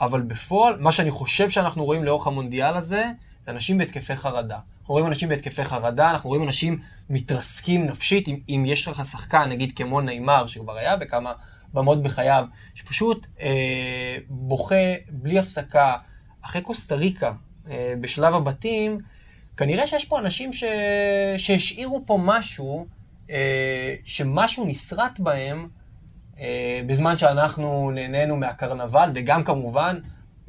אבל 0.00 0.22
בפועל, 0.22 0.76
מה 0.80 0.92
שאני 0.92 1.10
חושב 1.10 1.50
שאנחנו 1.50 1.84
רואים 1.84 2.04
לאורך 2.04 2.26
המונדיאל 2.26 2.74
הזה, 2.74 3.04
זה 3.44 3.50
אנשים 3.50 3.78
בהתקפי 3.78 4.16
חרדה. 4.16 4.58
אנחנו 4.80 4.94
רואים 4.94 5.06
אנשים 5.06 5.28
בהתקפי 5.28 5.64
חרדה, 5.64 6.10
אנחנו 6.10 6.28
רואים 6.28 6.44
אנשים 6.44 6.78
מתרסקים 7.10 7.86
נפשית, 7.86 8.28
אם, 8.28 8.40
אם 8.48 8.64
יש 8.66 8.88
לך 8.88 9.04
שחקן, 9.04 9.48
נגיד 9.48 9.72
כמו 9.76 10.00
נאמר, 10.00 10.46
שכבר 10.46 10.76
היה 10.76 10.96
בכמה 10.96 11.32
במות 11.72 12.02
בחייו, 12.02 12.44
שפשוט 12.74 13.26
אה, 13.40 14.16
בוכה 14.28 14.94
בלי 15.10 15.38
הפסקה, 15.38 15.96
אחרי 16.42 16.62
קוסטה 16.62 16.94
ריקה, 16.94 17.32
אה, 17.70 17.94
בשלב 18.00 18.34
הבתים, 18.34 18.98
כנראה 19.56 19.86
שיש 19.86 20.04
פה 20.04 20.18
אנשים 20.18 20.52
ש... 20.52 20.64
שהשאירו 21.36 22.02
פה 22.06 22.18
משהו, 22.22 22.86
אה, 23.30 23.94
שמשהו 24.04 24.66
נסרט 24.66 25.18
בהם, 25.18 25.68
אה, 26.40 26.80
בזמן 26.86 27.16
שאנחנו 27.16 27.90
נהנינו 27.94 28.36
מהקרנבל, 28.36 29.10
וגם 29.14 29.44
כמובן 29.44 29.98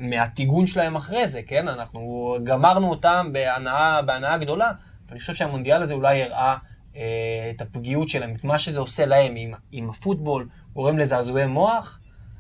מהטיגון 0.02 0.68
שלהם 0.68 0.96
אחרי 0.96 1.28
זה, 1.28 1.42
כן? 1.48 1.68
אנחנו 1.68 2.36
גמרנו 2.44 2.90
אותם 2.90 3.30
בהנאה, 3.34 4.02
בהנאה 4.02 4.38
גדולה, 4.38 4.72
ואני 5.10 5.20
חושב 5.20 5.34
שהמונדיאל 5.34 5.82
הזה 5.82 5.94
אולי 5.94 6.24
הראה 6.24 6.58
אה, 6.96 7.52
את 7.56 7.62
הפגיעות 7.62 8.10
שלהם, 8.10 8.36
את 8.36 8.44
מה 8.44 8.60
שזה 8.60 8.80
עושה 8.80 9.06
להם 9.06 9.34
עם, 9.36 9.52
עם 9.72 9.90
הפוטבול, 9.90 10.48
גורם 10.74 10.98
לזעזועי 10.98 11.46
מוח, 11.46 12.00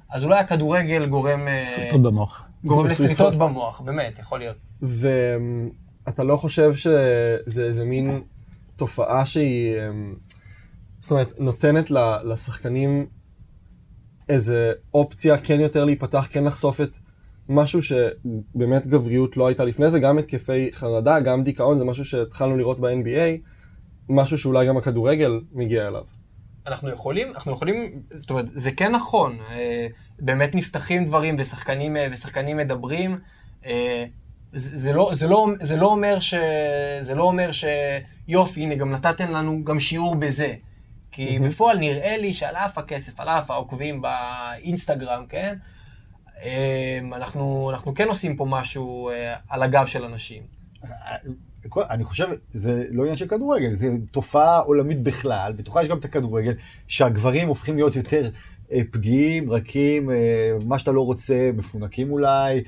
אז 0.09 0.23
אולי 0.23 0.39
הכדורגל 0.39 1.05
גורם... 1.05 1.47
אה, 1.47 1.65
שריטות 1.65 2.01
במוח. 2.01 2.47
גורם 2.65 2.85
לשריטות 2.91 3.35
במוח, 3.35 3.81
באמת, 3.81 4.19
יכול 4.19 4.39
להיות. 4.39 4.57
ואתה 4.81 6.23
לא 6.23 6.37
חושב 6.37 6.73
שזה 6.73 7.65
איזה 7.65 7.85
מין 7.85 8.21
תופעה 8.75 9.25
שהיא, 9.25 9.75
אמ, 9.77 10.15
זאת 10.99 11.11
אומרת, 11.11 11.33
נותנת 11.39 11.91
לשחקנים 12.23 13.05
איזה 14.29 14.71
אופציה 14.93 15.37
כן 15.37 15.59
יותר 15.59 15.85
להיפתח, 15.85 16.27
כן 16.29 16.43
לחשוף 16.43 16.81
את... 16.81 16.97
משהו 17.51 17.81
שבאמת 17.81 18.87
גבריות 18.87 19.37
לא 19.37 19.47
הייתה 19.47 19.65
לפני 19.65 19.89
זה, 19.89 19.99
גם 19.99 20.17
התקפי 20.17 20.69
חרדה, 20.73 21.19
גם 21.19 21.43
דיכאון, 21.43 21.77
זה 21.77 21.85
משהו 21.85 22.05
שהתחלנו 22.05 22.57
לראות 22.57 22.79
ב-NBA, 22.79 23.49
משהו 24.09 24.37
שאולי 24.37 24.67
גם 24.67 24.77
הכדורגל 24.77 25.41
מגיע 25.51 25.87
אליו. 25.87 26.03
אנחנו 26.67 26.89
יכולים, 26.89 27.33
אנחנו 27.33 27.51
יכולים, 27.51 28.01
זאת 28.11 28.29
אומרת, 28.29 28.47
זה 28.47 28.71
כן 28.71 28.91
נכון, 28.91 29.37
אה, 29.49 29.87
באמת 30.19 30.55
נפתחים 30.55 31.05
דברים 31.05 31.35
ושחקנים, 31.39 31.97
אה, 31.97 32.07
ושחקנים 32.11 32.57
מדברים. 32.57 33.19
אה, 33.65 34.05
זה 34.53 34.93
לא, 34.93 35.11
זה, 35.13 35.27
לא, 35.27 35.47
זה, 35.61 35.75
לא 35.75 35.87
אומר 35.87 36.19
ש, 36.19 36.33
זה 37.01 37.15
לא 37.15 37.23
אומר 37.23 37.49
שיופי, 37.51 38.61
הנה, 38.61 38.75
גם 38.75 38.91
נתתם 38.91 39.31
לנו 39.31 39.63
גם 39.63 39.79
שיעור 39.79 40.15
בזה. 40.15 40.53
כי 41.11 41.37
mm-hmm. 41.37 41.41
בפועל 41.41 41.77
נראה 41.77 42.17
לי 42.17 42.33
שעל 42.33 42.55
אף 42.55 42.77
הכסף, 42.77 43.19
על 43.19 43.29
אף 43.29 43.51
העוקבים 43.51 44.01
באינסטגרם, 44.01 45.25
כן? 45.29 45.57
אמ, 46.43 47.13
אנחנו, 47.13 47.69
אנחנו 47.71 47.93
כן 47.93 48.07
עושים 48.07 48.35
פה 48.35 48.45
משהו 48.49 49.09
אה, 49.09 49.35
על 49.49 49.63
הגב 49.63 49.85
של 49.85 50.03
אנשים. 50.03 50.43
אני 51.77 52.03
חושב, 52.03 52.27
זה 52.51 52.83
לא 52.91 53.01
עניין 53.01 53.17
של 53.17 53.27
כדורגל, 53.27 53.73
זה 53.73 53.87
תופעה 54.11 54.59
עולמית 54.59 55.03
בכלל, 55.03 55.53
בתוכה 55.57 55.83
יש 55.83 55.89
גם 55.89 55.97
את 55.97 56.05
הכדורגל, 56.05 56.53
שהגברים 56.87 57.47
הופכים 57.47 57.75
להיות 57.75 57.95
יותר 57.95 58.29
אה, 58.71 58.81
פגיעים, 58.91 59.51
רכים, 59.51 60.11
אה, 60.11 60.51
מה 60.65 60.79
שאתה 60.79 60.91
לא 60.91 61.01
רוצה, 61.01 61.51
מפונקים 61.53 62.11
אולי, 62.11 62.63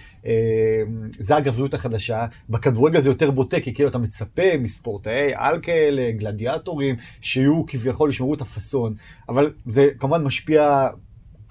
זה 1.19 1.35
הגבריות 1.35 1.73
החדשה. 1.73 2.25
בכדורגל 2.49 3.01
זה 3.01 3.09
יותר 3.09 3.31
בוטה, 3.31 3.59
כי 3.59 3.73
כאילו 3.73 3.89
אתה 3.89 3.97
מצפה 3.97 4.57
מספורטאי 4.59 5.31
על 5.35 5.59
כאלה, 5.61 6.11
גלדיאטורים, 6.11 6.95
שיהיו 7.21 7.65
כביכול, 7.67 8.09
ישמרו 8.09 8.33
את 8.33 8.41
הפאסון, 8.41 8.95
אבל 9.29 9.53
זה 9.69 9.87
כמובן 9.99 10.23
משפיע 10.23 10.87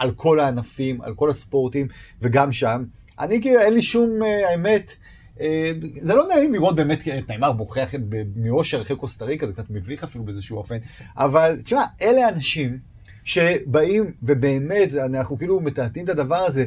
על 0.02 0.10
כל 0.10 0.40
הענפים, 0.40 1.00
על 1.00 1.14
כל 1.14 1.30
הספורטים, 1.30 1.88
וגם 2.22 2.52
שם. 2.52 2.84
אני 3.18 3.40
כאילו, 3.42 3.60
אין 3.60 3.74
לי 3.74 3.82
שום, 3.82 4.22
אה, 4.22 4.50
האמת, 4.50 4.92
אה, 5.40 5.72
זה 5.96 6.14
לא 6.14 6.26
נעים 6.34 6.52
לראות 6.52 6.76
באמת 6.76 7.08
את 7.18 7.28
נעימר 7.28 7.52
בוכה 7.52 7.80
מאושר 8.36 8.82
אחרי 8.82 8.96
קוסטה 8.96 9.24
ריקה, 9.24 9.46
זה 9.46 9.52
קצת 9.52 9.70
מביך 9.70 10.04
אפילו 10.04 10.24
באיזשהו 10.24 10.58
אופן, 10.58 10.76
אבל 11.16 11.58
תשמע, 11.64 11.84
אלה 12.02 12.28
אנשים 12.28 12.78
שבאים, 13.24 14.12
ובאמת, 14.22 14.94
אנחנו 14.94 15.38
כאילו 15.38 15.60
מטאטאים 15.60 16.04
את 16.04 16.10
הדבר 16.10 16.44
הזה, 16.44 16.64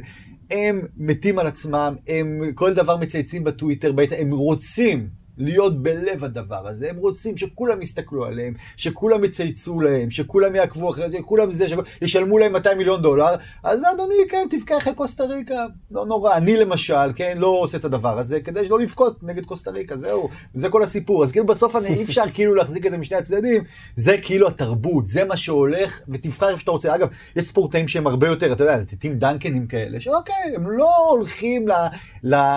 הם 0.51 0.81
מתים 0.97 1.39
על 1.39 1.47
עצמם, 1.47 1.95
הם 2.07 2.41
כל 2.55 2.73
דבר 2.73 2.97
מצייצים 2.97 3.43
בטוויטר, 3.43 3.91
בעצם 3.91 4.15
הם 4.19 4.31
רוצים 4.31 5.09
להיות 5.37 5.83
בלב 5.83 6.23
הדבר 6.23 6.67
הזה, 6.67 6.89
הם 6.89 6.97
רוצים 6.97 7.37
שכולם 7.37 7.81
יסתכלו 7.81 8.25
עליהם, 8.25 8.53
שכולם 8.77 9.23
יצייצו 9.23 9.79
להם, 9.79 10.09
שכולם 10.09 10.55
יעקבו 10.55 10.91
אחרי 10.91 11.09
זה, 11.09 11.17
כולם 11.25 11.51
זה, 11.51 11.65
שישלמו 11.99 12.37
להם 12.37 12.53
200 12.53 12.77
מיליון 12.77 13.01
דולר, 13.01 13.35
אז 13.63 13.83
אדוני, 13.93 14.15
כן, 14.29 14.47
תבכה 14.49 14.77
אחרי 14.77 14.93
קוסטה 14.93 15.23
ריקה, 15.23 15.65
לא 15.91 16.05
נורא. 16.05 16.35
אני 16.35 16.57
למשל, 16.57 17.13
כן, 17.15 17.37
לא 17.37 17.47
עושה 17.47 17.77
את 17.77 17.85
הדבר 17.85 18.19
הזה, 18.19 18.41
כדי 18.41 18.65
שלא 18.65 18.79
לבכות 18.79 19.23
נגד 19.23 19.45
קוסטה 19.45 19.71
ריקה, 19.71 19.97
זהו, 19.97 20.29
זה 20.53 20.69
כל 20.69 20.83
הסיפור. 20.83 21.23
אז 21.23 21.31
כאילו 21.31 21.45
בסוף 21.45 21.75
אני, 21.75 21.87
אי 21.87 22.03
אפשר 22.03 22.23
כאילו 22.33 22.55
להחזיק 22.55 22.85
את 22.85 22.91
זה 22.91 22.97
משני 22.97 23.17
הצדדים, 23.17 23.63
זה 23.95 24.17
כאילו 24.21 24.47
התרבות, 24.47 25.07
זה 25.07 25.25
מה 25.25 25.37
שהולך, 25.37 25.99
ותבחר 26.09 26.49
איפה 26.49 26.59
שאתה 26.59 26.71
רוצה. 26.71 26.95
אגב, 26.95 27.07
יש 27.35 27.43
ספורטאים 27.43 27.87
שהם 27.87 28.07
הרבה 28.07 28.27
יותר, 28.27 28.53
אתה 28.53 28.63
יודע, 28.63 28.77
זה 28.77 28.85
טים 28.85 29.19
דנקנים 29.19 29.67
כאלה, 29.67 29.99
שאוקיי, 29.99 30.55
הם 30.55 30.71
לא 30.71 31.09
הולכים 31.09 31.65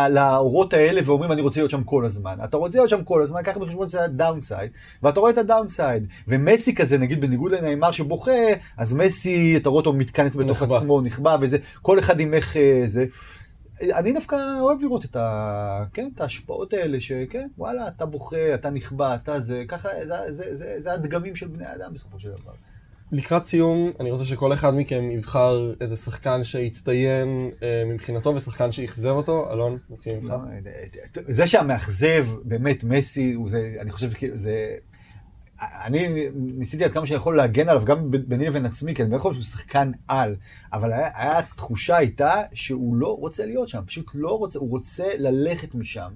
לאורות 0.09 0.73
האלה 0.73 1.01
ואומרים, 1.05 1.33
אני 1.33 1.41
רוצה 1.41 1.61
להיות 1.61 1.71
שם 1.71 1.85
כל 1.85 2.05
הזמן. 2.05 2.37
אתה 2.45 2.57
רוצה 2.69 2.79
להיות 2.79 2.91
שם 2.91 3.05
כל 3.05 3.23
הזמן, 3.23 3.43
קח 3.43 3.57
בחשבון 3.57 3.89
שזה 3.89 4.05
הדאונסייד, 4.05 4.71
ואתה 5.03 5.21
רואה 5.21 5.31
את 5.31 5.39
הדאונסייד. 5.39 6.07
ומסי 6.29 6.75
כזה, 6.75 6.99
נגיד 6.99 7.21
בניגוד 7.21 7.53
לנעימר 7.53 7.91
שבוכה, 7.91 8.33
אז 8.77 8.95
מסי, 8.95 9.57
אתה 9.57 9.69
רואה 9.69 9.81
אותו 9.81 9.93
מתכנס 9.93 10.37
בתוך 10.37 10.63
נחבא. 10.63 10.77
עצמו, 10.77 11.01
נכבה, 11.01 11.37
וזה, 11.41 11.59
כל 11.83 11.99
אחד 11.99 12.21
עם 12.21 12.35
איך 12.35 12.57
אה, 12.57 12.83
זה. 12.87 13.07
אני 13.83 14.13
דווקא 14.13 14.37
אוהב 14.61 14.83
לראות 14.83 15.05
את, 15.05 15.17
ה... 15.17 15.85
כן, 15.93 16.09
את 16.15 16.21
ההשפעות 16.21 16.73
האלה, 16.73 17.01
שכן, 17.01 17.49
וואלה, 17.59 17.89
אתה 17.89 18.07
בוכה, 18.07 18.55
אתה 18.55 18.71
נכבה, 18.71 19.15
אתה 19.15 19.41
זה, 19.41 19.65
ככה, 19.69 19.89
זה, 20.03 20.33
זה, 20.33 20.55
זה, 20.55 20.75
זה 20.79 20.93
הדגמים 20.93 21.37
של 21.37 21.49
בני 21.49 21.75
אדם 21.75 21.95
בסופו 21.95 22.19
של 22.21 22.31
דבר. 22.43 22.53
לקראת 23.13 23.47
סיום, 23.47 23.93
אני 24.01 24.11
רוצה 24.11 24.25
שכל 24.25 24.53
אחד 24.53 24.75
מכם 24.75 25.11
יבחר 25.11 25.73
איזה 25.81 25.97
שחקן 25.97 26.45
שהצטיין 26.45 27.51
אה, 27.63 27.83
מבחינתו 27.87 28.35
ושחקן 28.35 28.73
שאכזב 28.73 29.11
אותו. 29.11 29.53
אלון, 29.53 29.79
נתחיל 29.91 30.21
ממך. 30.21 30.33
לא, 30.33 30.39
זה 31.29 31.47
שהמאכזב, 31.47 32.27
באמת, 32.45 32.85
מסי, 32.85 33.37
זה, 33.47 33.77
אני 33.81 33.93
חושב, 33.93 34.13
כאילו, 34.13 34.37
זה... 34.37 34.77
אני 35.61 36.29
ניסיתי 36.35 36.85
עד 36.85 36.93
כמה 36.93 37.07
שאני 37.07 37.17
יכול 37.17 37.37
להגן 37.37 37.69
עליו, 37.69 37.85
גם 37.85 38.11
ביני 38.11 38.47
לבין 38.47 38.67
עצמי, 38.67 38.95
כי 38.95 39.03
אני 39.03 39.13
לא 39.13 39.19
חושב 39.19 39.41
שהוא 39.41 39.51
שחקן 39.51 39.91
על, 40.09 40.37
אבל 40.73 40.93
היה, 40.93 41.11
היה 41.15 41.43
תחושה 41.57 41.97
הייתה 41.97 42.43
שהוא 42.55 42.97
לא 42.97 43.17
רוצה 43.17 43.47
להיות 43.47 43.69
שם, 43.69 43.83
פשוט 43.87 44.11
לא 44.15 44.39
רוצה, 44.39 44.59
הוא 44.59 44.71
רוצה 44.71 45.05
ללכת 45.19 45.75
משם. 45.75 46.13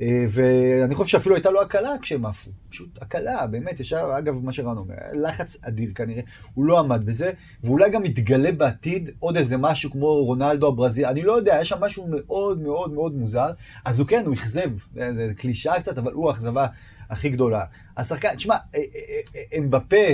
אה, 0.00 0.24
ואני 0.30 0.94
חושב 0.94 1.10
שאפילו 1.10 1.34
הייתה 1.34 1.50
לו 1.50 1.62
הקלה 1.62 1.90
כשהם 2.02 2.26
עפו, 2.26 2.50
פשוט 2.70 3.02
הקלה, 3.02 3.46
באמת, 3.46 3.80
ישר, 3.80 4.10
אגב, 4.18 4.44
מה 4.44 4.52
שרן 4.52 4.76
אומר, 4.76 4.94
לחץ 5.12 5.56
אדיר 5.62 5.92
כנראה, 5.94 6.22
הוא 6.54 6.64
לא 6.64 6.78
עמד 6.78 7.06
בזה, 7.06 7.32
ואולי 7.64 7.90
גם 7.90 8.04
יתגלה 8.04 8.52
בעתיד 8.52 9.10
עוד 9.18 9.36
איזה 9.36 9.56
משהו 9.56 9.90
כמו 9.90 10.24
רונלדו 10.24 10.68
הברזיל, 10.68 11.06
אני 11.06 11.22
לא 11.22 11.32
יודע, 11.32 11.58
יש 11.60 11.68
שם 11.68 11.80
משהו 11.80 12.06
מאוד 12.10 12.62
מאוד 12.62 12.92
מאוד 12.92 13.14
מוזר, 13.14 13.50
אז 13.84 14.00
הוא 14.00 14.08
כן, 14.08 14.22
הוא 14.26 14.34
אכזב, 14.34 14.70
זה, 14.94 15.14
זה 15.14 15.32
קלישאה 15.36 15.80
קצת, 15.80 15.98
אבל 15.98 16.12
הוא 16.12 16.30
האכזבה 16.30 16.66
הכי 17.10 17.28
גדולה. 17.28 17.64
השחקן, 17.96 18.34
תשמע, 18.34 18.54
אה, 18.54 18.80
אה, 18.80 19.20
אה, 19.36 19.58
אמבפה, 19.58 20.06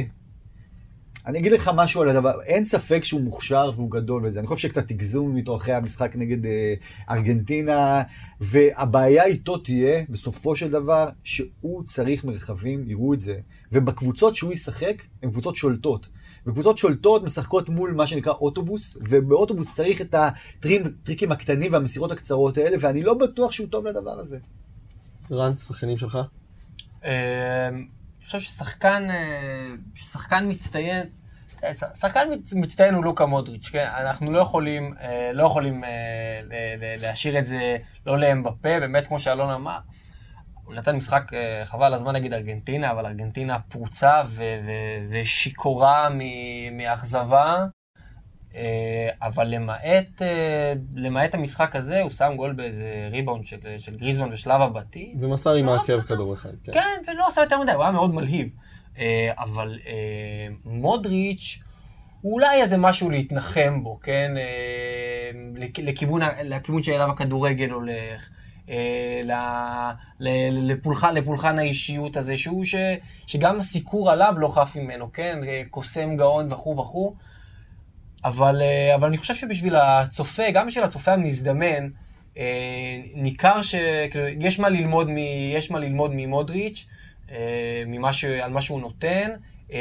אני 1.26 1.38
אגיד 1.38 1.52
לך 1.52 1.70
משהו 1.74 2.02
על 2.02 2.08
הדבר, 2.08 2.42
אין 2.42 2.64
ספק 2.64 3.04
שהוא 3.04 3.20
מוכשר 3.20 3.70
והוא 3.74 3.90
גדול 3.90 4.26
וזה, 4.26 4.38
אני 4.38 4.46
חושב 4.46 4.68
שקצת 4.68 4.90
הגזום 4.90 5.36
איתו 5.36 5.56
אחרי 5.56 5.74
המשחק 5.74 6.16
נגד 6.16 6.46
אה, 6.46 6.74
ארגנטינה, 7.10 8.02
והבעיה 8.40 9.24
איתו 9.24 9.58
תהיה, 9.58 10.02
בסופו 10.08 10.56
של 10.56 10.70
דבר, 10.70 11.08
שהוא 11.24 11.82
צריך 11.84 12.24
מרחבים, 12.24 12.90
יראו 12.90 13.14
את 13.14 13.20
זה, 13.20 13.38
ובקבוצות 13.72 14.34
שהוא 14.36 14.52
ישחק, 14.52 15.02
הן 15.22 15.30
קבוצות 15.30 15.56
שולטות. 15.56 16.08
וקבוצות 16.46 16.78
שולטות 16.78 17.22
משחקות 17.22 17.68
מול 17.68 17.92
מה 17.92 18.06
שנקרא 18.06 18.32
אוטובוס, 18.32 18.98
ובאוטובוס 19.08 19.74
צריך 19.74 20.00
את 20.00 20.14
הטריקים 20.14 21.32
הקטנים 21.32 21.72
והמסירות 21.72 22.12
הקצרות 22.12 22.58
האלה, 22.58 22.76
ואני 22.80 23.02
לא 23.02 23.14
בטוח 23.14 23.52
שהוא 23.52 23.68
טוב 23.68 23.86
לדבר 23.86 24.18
הזה. 24.18 24.38
רן, 25.30 25.56
שחקנים 25.56 25.96
שלך? 25.96 26.18
חושב 28.28 28.40
ששחקן, 28.40 29.06
אה, 29.10 29.68
שחקן 29.94 30.44
מצטיין, 30.50 31.06
אה, 31.64 31.74
שחקן 31.74 32.28
מצ- 32.32 32.52
מצטיין 32.52 32.94
הוא 32.94 33.04
לוקה 33.04 33.26
מודריץ', 33.26 33.68
כן? 33.72 33.86
אנחנו 33.96 34.30
לא 34.30 34.38
יכולים, 34.38 34.94
אה, 35.00 35.30
לא 35.32 35.46
יכולים 35.46 35.80
להשאיר 37.00 37.38
את 37.38 37.46
זה 37.46 37.76
לא 38.06 38.18
לאמבפה, 38.18 38.80
באמת 38.80 39.06
כמו 39.06 39.20
שאלון 39.20 39.50
אמר. 39.50 39.78
הוא 40.64 40.74
נתן 40.74 40.96
משחק 40.96 41.22
חבל 41.64 41.94
הזמן 41.94 42.16
נגד 42.16 42.32
ארגנטינה, 42.32 42.90
אבל 42.90 43.06
ארגנטינה 43.06 43.58
פרוצה 43.68 44.22
ושיכורה 45.10 46.08
מאכזבה. 46.72 47.64
אה, 48.54 48.62
אבל 49.22 49.46
למעט, 49.48 50.22
אה, 50.22 50.72
למעט 50.94 51.34
המשחק 51.34 51.76
הזה, 51.76 52.02
הוא 52.02 52.10
שם 52.10 52.32
גול 52.36 52.52
באיזה 52.52 53.08
ריבאונד 53.10 53.44
של, 53.44 53.56
של 53.78 53.96
גריזמן 53.96 54.30
בשלב 54.30 54.60
הבתים. 54.60 55.12
ומסר 55.20 55.54
עם 55.54 55.68
העקב 55.68 56.00
כדור 56.00 56.34
אחד. 56.34 56.50
כן. 56.64 56.72
כן, 56.72 57.12
ולא 57.12 57.28
עשה 57.28 57.40
יותר 57.40 57.60
מדי, 57.60 57.72
הוא 57.72 57.82
היה 57.82 57.92
מאוד 57.92 58.14
מלהיב. 58.14 58.48
אה, 58.98 59.30
אבל 59.38 59.78
מודריץ', 60.64 61.58
הוא 62.20 62.32
אולי 62.32 62.60
איזה 62.62 62.76
משהו 62.76 63.10
להתנחם 63.10 63.80
בו, 63.82 64.00
כן? 64.02 64.34
לכ- 65.54 65.78
לכיוון, 65.82 66.20
לכיוון 66.44 66.82
שאליו 66.82 67.10
הכדורגל 67.10 67.70
הולך. 67.70 68.28
לפולחן, 70.50 71.14
לפולחן 71.14 71.58
האישיות 71.58 72.16
הזה, 72.16 72.36
שהוא 72.36 72.64
ש, 72.64 72.74
שגם 73.26 73.58
הסיקור 73.60 74.10
עליו 74.10 74.34
לא 74.36 74.48
חף 74.48 74.76
ממנו, 74.76 75.12
כן? 75.12 75.38
קוסם 75.70 76.16
גאון 76.16 76.52
וכו' 76.52 76.76
וכו'. 76.78 77.14
אבל, 78.24 78.62
אה, 78.62 78.94
אבל 78.94 79.08
אני 79.08 79.18
חושב 79.18 79.34
שבשביל 79.34 79.76
הצופה, 79.76 80.50
גם 80.50 80.66
בשביל 80.66 80.84
הצופה 80.84 81.12
המזדמן, 81.12 81.88
אה, 82.38 83.00
ניכר 83.14 83.62
שיש 83.62 84.58
מה 84.58 84.68
ללמוד, 84.68 85.10
מ, 85.10 85.16
יש 85.52 85.70
מה 85.70 85.78
ללמוד 85.78 86.10
ממודריץ', 86.14 86.86
אה, 87.30 87.82
ממה 87.86 88.12
ש, 88.12 88.24
על 88.24 88.52
מה 88.52 88.62
שהוא 88.62 88.80
נותן, 88.80 89.30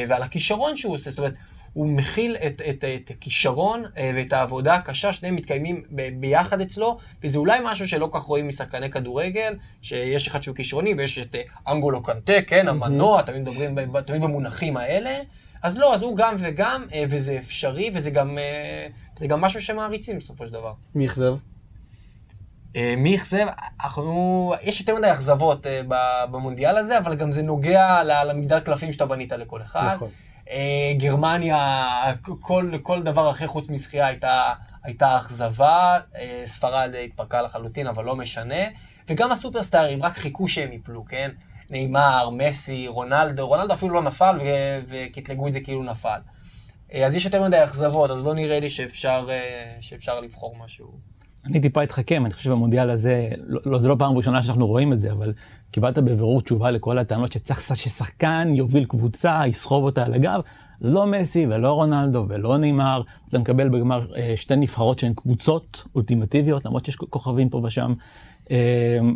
ועל 0.07 0.23
הכישרון 0.23 0.75
שהוא 0.77 0.93
עושה. 0.95 1.09
זאת 1.09 1.19
אומרת, 1.19 1.33
הוא 1.73 1.87
מכיל 1.87 2.35
את, 2.35 2.61
את, 2.69 2.83
את 2.83 3.11
הכישרון 3.11 3.83
ואת 4.15 4.33
העבודה 4.33 4.75
הקשה, 4.75 5.13
שניהם 5.13 5.35
מתקיימים 5.35 5.83
ב, 5.91 6.09
ביחד 6.19 6.61
אצלו, 6.61 6.97
וזה 7.23 7.37
אולי 7.37 7.59
משהו 7.63 7.87
שלא 7.87 8.09
כך 8.13 8.21
רואים 8.21 8.47
משחקני 8.47 8.91
כדורגל, 8.91 9.55
שיש 9.81 10.27
אחד 10.27 10.43
שהוא 10.43 10.55
כישרוני 10.55 10.93
ויש 10.93 11.19
את 11.19 11.35
אנגולו 11.67 12.03
קנטה, 12.03 12.41
כן, 12.47 12.67
המנוע, 12.67 13.21
תמיד 13.21 13.41
מדברים 13.41 13.75
תמיד 14.05 14.21
במונחים 14.21 14.77
האלה. 14.77 15.19
אז 15.63 15.77
לא, 15.77 15.95
אז 15.95 16.01
הוא 16.01 16.17
גם 16.17 16.35
וגם, 16.39 16.85
אה, 16.93 17.03
וזה 17.09 17.37
אפשרי, 17.37 17.91
וזה 17.93 18.11
גם, 18.11 18.37
אה, 18.37 19.27
גם 19.27 19.41
משהו 19.41 19.61
שמעריצים 19.61 20.17
בסופו 20.17 20.47
של 20.47 20.53
דבר. 20.53 20.73
מי 20.95 21.05
אכזב? 21.05 21.37
אה, 22.75 22.93
מי 22.97 23.15
אכזב? 23.15 23.45
אנחנו... 23.83 24.53
יש 24.61 24.79
יותר 24.79 24.95
מדי 24.95 25.11
אכזבות 25.11 25.65
במונדיאל 26.31 26.77
הזה, 26.77 26.97
אבל 26.97 27.15
גם 27.15 27.31
זה 27.31 27.41
נוגע 27.41 28.03
למגדל 28.03 28.59
קלפים 28.59 28.93
שאתה 28.93 29.05
בנית 29.05 29.31
לכל 29.31 29.61
אחד. 29.61 29.91
נכון. 29.95 30.09
גרמניה, 30.97 31.97
כל, 32.39 32.71
כל 32.83 33.03
דבר 33.03 33.29
אחר 33.29 33.47
חוץ 33.47 33.69
משחייה 33.69 34.07
הייתה, 34.07 34.53
הייתה 34.83 35.17
אכזבה. 35.17 35.99
ספרד 36.45 36.95
התפרקה 37.05 37.41
לחלוטין, 37.41 37.87
אבל 37.87 38.03
לא 38.03 38.15
משנה. 38.15 38.63
וגם 39.09 39.31
הסופרסטארים 39.31 40.03
רק 40.03 40.17
חיכו 40.17 40.47
שהם 40.47 40.73
יפלו, 40.73 41.05
כן? 41.05 41.31
נאמר, 41.69 42.29
מסי, 42.29 42.87
רונלדו, 42.87 43.47
רונלדו 43.47 43.73
אפילו 43.73 43.93
לא 43.93 44.01
נפל, 44.01 44.37
וקטלגו 44.89 45.47
את 45.47 45.53
זה 45.53 45.59
כאילו 45.59 45.83
נפל. 45.83 46.19
אה, 46.93 47.05
אז 47.05 47.15
יש 47.15 47.25
יותר 47.25 47.43
מדי 47.43 47.63
אכזבות, 47.63 48.11
אז 48.11 48.25
לא 48.25 48.33
נראה 48.33 48.59
לי 48.59 48.69
שאפשר, 48.69 49.27
אה, 49.29 49.77
שאפשר 49.81 50.19
לבחור 50.19 50.55
משהו. 50.65 50.87
אני 51.45 51.59
טיפה 51.59 51.83
אתחכם, 51.83 52.25
אני 52.25 52.33
חושב 52.33 52.51
במונדיאל 52.51 52.89
הזה, 52.89 53.29
לא, 53.37 53.59
לא, 53.65 53.79
זה 53.79 53.87
לא 53.87 53.95
פעם 53.99 54.17
ראשונה 54.17 54.43
שאנחנו 54.43 54.67
רואים 54.67 54.93
את 54.93 54.99
זה, 54.99 55.11
אבל 55.11 55.33
קיבלת 55.71 55.97
בבירור 55.97 56.41
תשובה 56.41 56.71
לכל 56.71 56.97
הטענות 56.97 57.31
שצריך 57.31 57.61
ששחקן 57.75 58.47
יוביל 58.55 58.85
קבוצה, 58.85 59.41
יסחוב 59.47 59.83
אותה 59.83 60.05
על 60.05 60.13
הגב. 60.13 60.41
זה 60.79 60.91
לא 60.91 61.05
מסי 61.05 61.47
ולא 61.47 61.71
רונלדו 61.71 62.25
ולא 62.29 62.57
נאמר, 62.57 63.01
אתה 63.29 63.39
מקבל 63.39 63.69
בגמר 63.69 64.15
אה, 64.15 64.33
שתי 64.35 64.55
נבחרות 64.55 64.99
שהן 64.99 65.13
קבוצות 65.13 65.83
אולטימטיביות, 65.95 66.65
למרות 66.65 66.85
שיש 66.85 66.95
כוכבים 66.95 67.49
פה 67.49 67.61
ושם. 67.63 67.93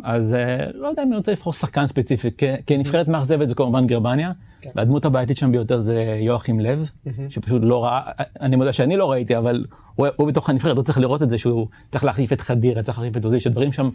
אז 0.02 0.34
אה, 0.34 0.66
לא 0.74 0.88
יודע 0.88 1.02
אם 1.02 1.08
אני 1.08 1.16
רוצה 1.16 1.32
לבחור 1.32 1.52
שחקן 1.52 1.86
ספציפי, 1.86 2.30
כנבחרת 2.66 3.08
מאכזבת 3.08 3.48
זה 3.48 3.54
כמובן 3.54 3.86
גרמניה, 3.86 4.32
כן. 4.60 4.70
והדמות 4.74 5.04
הבעייתית 5.04 5.36
שם 5.36 5.52
ביותר 5.52 5.78
זה 5.78 6.00
יואכים 6.20 6.60
לב, 6.60 6.90
שפשוט 7.28 7.62
לא 7.64 7.84
ראה, 7.84 8.00
אני 8.40 8.56
מודה 8.56 8.72
שאני 8.72 8.96
לא 8.96 9.10
ראיתי, 9.10 9.36
אבל 9.36 9.64
הוא 9.96 10.28
בתוך 10.28 10.50
הנבחרת, 10.50 10.76
הוא 10.76 10.84
צריך 10.84 10.98
לראות 10.98 11.22
את 11.22 11.30
זה 11.30 11.38
שהוא 11.38 11.66
צריך 11.90 12.04
להחליף 12.04 12.32
את 12.32 12.40
חדירה, 12.40 12.82
צריך 12.82 12.98
להחליף 12.98 13.16
את 13.16 13.24
עוזי, 13.24 13.40
שדברים 13.40 13.72
שם, 13.72 13.90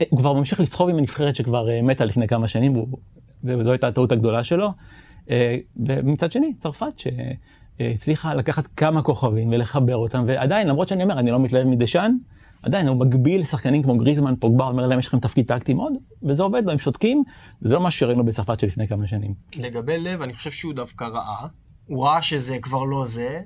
אה, 0.00 0.06
הוא 0.10 0.18
כבר 0.18 0.32
ממשיך 0.32 0.60
לסחוב 0.60 0.88
עם 0.88 0.96
הנבחרת 0.98 1.36
שכבר 1.36 1.70
אה, 1.70 1.82
מתה 1.82 2.04
לפני 2.04 2.28
כמה 2.28 2.48
שנים, 2.48 2.84
וזו 3.44 3.70
הייתה 3.70 3.88
הטעות 3.88 4.12
הגדולה 4.12 4.44
שלו. 4.44 4.68
אה, 5.30 5.56
ומצד 5.86 6.32
שני, 6.32 6.54
צרפת 6.58 7.02
שהצליחה 7.78 8.34
לקחת 8.34 8.68
כמה 8.76 9.02
כוכבים 9.02 9.48
ולחבר 9.52 9.96
אותם, 9.96 10.24
ועדיין, 10.26 10.66
למרות 10.68 10.88
שאני 10.88 11.02
אומר, 11.02 11.18
אני 11.18 11.30
לא 11.30 11.40
מתלהב 11.40 11.66
מדשאן, 11.66 12.16
עדיין 12.62 12.88
הוא 12.88 12.96
מגביל 12.96 13.44
שחקנים 13.44 13.82
כמו 13.82 13.96
גריזמן, 13.96 14.34
פוגבה, 14.40 14.64
אומר 14.64 14.86
להם 14.86 14.98
יש 14.98 15.06
לכם 15.06 15.18
תפקיד 15.20 15.46
טקטי 15.46 15.74
מאוד, 15.74 15.92
וזה 16.22 16.42
עובד 16.42 16.62
והם 16.66 16.78
שותקים, 16.78 17.22
וזה 17.62 17.74
לא 17.74 17.80
מה 17.80 17.90
שראינו 17.90 18.24
בצרפת 18.24 18.60
של 18.60 18.66
לפני 18.66 18.88
כמה 18.88 19.06
שנים. 19.06 19.34
לגבי 19.56 19.98
לב, 19.98 20.22
אני 20.22 20.34
חושב 20.34 20.50
שהוא 20.50 20.74
דווקא 20.74 21.04
ראה. 21.04 21.46
הוא 21.86 22.04
ראה 22.06 22.22
שזה 22.22 22.58
כבר 22.62 22.84
לא 22.84 23.04
זה, 23.04 23.40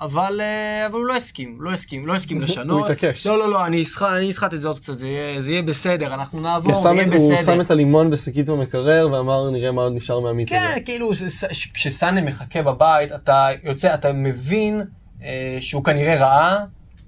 אבל, 0.00 0.40
אה, 0.40 0.86
אבל 0.86 0.94
הוא 0.98 1.06
לא 1.06 1.16
הסכים, 1.16 1.56
לא 1.60 1.72
הסכים, 1.72 2.06
לא 2.06 2.14
הסכים 2.14 2.40
לשנות. 2.40 2.84
התעקש. 2.90 3.26
לא, 3.26 3.38
לא, 3.38 3.50
לא, 3.50 3.66
אני 3.66 3.82
אסחט, 4.30 4.54
את 4.54 4.60
זה 4.60 4.68
עוד 4.68 4.78
קצת, 4.78 4.98
זה 4.98 5.08
יהיה, 5.08 5.40
זה 5.40 5.50
יהיה 5.50 5.62
בסדר, 5.62 6.14
אנחנו 6.14 6.40
נעבור, 6.40 6.72
הוא 6.72 6.82
שם 6.82 6.94
יהיה 6.94 7.06
את- 7.06 7.12
הוא 7.12 7.32
בסדר. 7.34 7.54
שם 7.54 7.60
את 7.60 7.70
הלימון 7.70 8.10
בשקית 8.10 8.46
במקרר 8.48 9.08
ואמר 9.12 9.50
נראה 9.50 9.72
מה 9.72 9.82
עוד 9.82 9.92
נשאר 9.92 10.20
מהמיץ 10.20 10.48
הזה. 10.52 10.60
כן, 10.74 10.80
כאילו, 10.84 11.14
זה- 11.14 11.28
זה- 11.28 11.46
כשסאנה 11.74 12.22
מחכה 12.22 12.62
בבית, 12.62 13.12
אתה 13.12 13.48
יוצא, 13.64 13.94
אתה 13.94 14.12
מבין 14.12 14.82
אה, 15.22 15.58
שהוא 15.60 15.84
כנראה 15.84 16.14
ראה, 16.20 16.64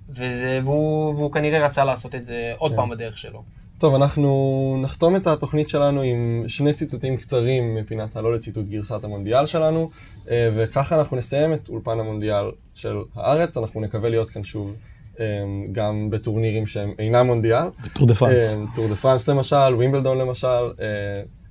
וזה, 0.08 0.60
והוא, 0.64 1.14
והוא 1.14 1.32
כנראה 1.32 1.66
רצה 1.66 1.84
לעשות 1.84 2.14
את 2.14 2.24
זה 2.24 2.52
עוד 2.58 2.70
כן. 2.70 2.76
פעם 2.76 2.90
בדרך 2.90 3.18
שלו. 3.18 3.42
טוב, 3.78 3.94
אנחנו 3.94 4.78
נחתום 4.82 5.16
את 5.16 5.26
התוכנית 5.26 5.68
שלנו 5.68 6.02
עם 6.02 6.44
שני 6.46 6.72
ציטוטים 6.72 7.16
קצרים 7.16 7.74
מפינת 7.74 8.16
הלא 8.16 8.34
לציטוט 8.34 8.66
גרסת 8.66 9.04
המונדיאל 9.04 9.46
שלנו, 9.46 9.90
אה, 10.30 10.50
וככה 10.54 10.98
אנחנו 10.98 11.16
נסיים 11.16 11.54
את 11.54 11.68
אולפן 11.68 12.00
המונדיאל 12.00 12.44
של 12.74 12.96
הארץ. 13.14 13.56
אנחנו 13.56 13.80
נקווה 13.80 14.08
להיות 14.08 14.30
כאן 14.30 14.44
שוב 14.44 14.74
אה, 15.20 15.24
גם 15.72 16.10
בטורנירים 16.10 16.66
שהם 16.66 16.92
אינם 16.98 17.26
מונדיאל. 17.26 17.64
טור 17.94 18.06
דה 18.06 18.14
פרנס. 18.14 18.54
אה, 18.54 18.64
טור 18.74 18.88
דה 18.88 18.96
פרנס 18.96 19.28
למשל, 19.28 19.74
ווימבלדון 19.74 20.18
למשל, 20.18 20.70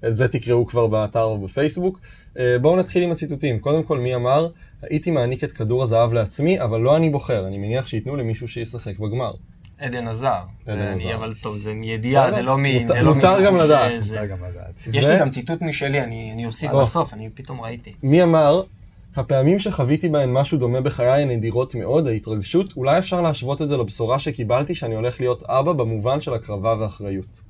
את 0.07 0.17
זה 0.17 0.27
תקראו 0.27 0.65
כבר 0.65 0.87
באתר 0.87 1.27
ובפייסבוק. 1.29 1.99
אה, 2.39 2.55
בואו 2.61 2.75
נתחיל 2.75 3.03
עם 3.03 3.11
הציטוטים. 3.11 3.59
קודם 3.59 3.83
כל, 3.83 3.99
מי 3.99 4.15
אמר? 4.15 4.47
הייתי 4.81 5.11
מעניק 5.11 5.43
את 5.43 5.51
כדור 5.53 5.83
הזהב 5.83 6.13
לעצמי, 6.13 6.61
אבל 6.61 6.81
לא 6.81 6.95
אני 6.95 7.09
בוחר, 7.09 7.47
אני 7.47 7.57
מניח 7.57 7.87
שייתנו 7.87 8.15
למישהו 8.15 8.47
שישחק 8.47 8.99
בגמר. 8.99 9.33
עדן 9.79 10.07
עזר. 10.07 10.39
עדן 10.67 10.79
עזר. 10.81 11.15
אבל 11.15 11.33
טוב, 11.33 11.57
זה 11.57 11.73
מידיעה. 11.73 12.31
זה 12.31 12.41
לא 12.41 12.57
מ... 12.57 12.63
מותר- 12.65 13.03
לא 13.03 13.15
מותר 13.15 13.45
גם 13.45 13.57
לדעת. 13.57 13.91
יש 14.93 15.05
לי 15.05 15.19
גם 15.19 15.29
ציטוט 15.29 15.61
משלי, 15.61 16.01
אני 16.03 16.31
אני 16.33 16.45
אוסיף 16.45 16.71
או. 16.71 16.81
בסוף, 16.81 17.13
אני 17.13 17.29
פתאום 17.33 17.61
ראיתי. 17.61 17.93
מי 18.03 18.23
אמר? 18.23 18.61
הפעמים 19.15 19.59
שחוויתי 19.59 20.09
בהן 20.09 20.33
משהו 20.33 20.57
דומה 20.57 20.81
בחיי 20.81 21.21
הן 21.21 21.29
נדירות 21.29 21.75
מאוד, 21.75 22.07
ההתרגשות, 22.07 22.73
אולי 22.77 22.97
אפשר 22.99 23.21
להשוות 23.21 23.61
את 23.61 23.69
זה 23.69 23.77
לבשורה 23.77 24.19
שקיבלתי 24.19 24.75
שאני 24.75 24.95
הולך 24.95 25.19
להיות 25.19 25.43
אבא 25.43 25.73
במובן 25.73 26.21
של 26.21 26.33
הקרבה 26.33 26.75
ואחריות. 26.79 27.41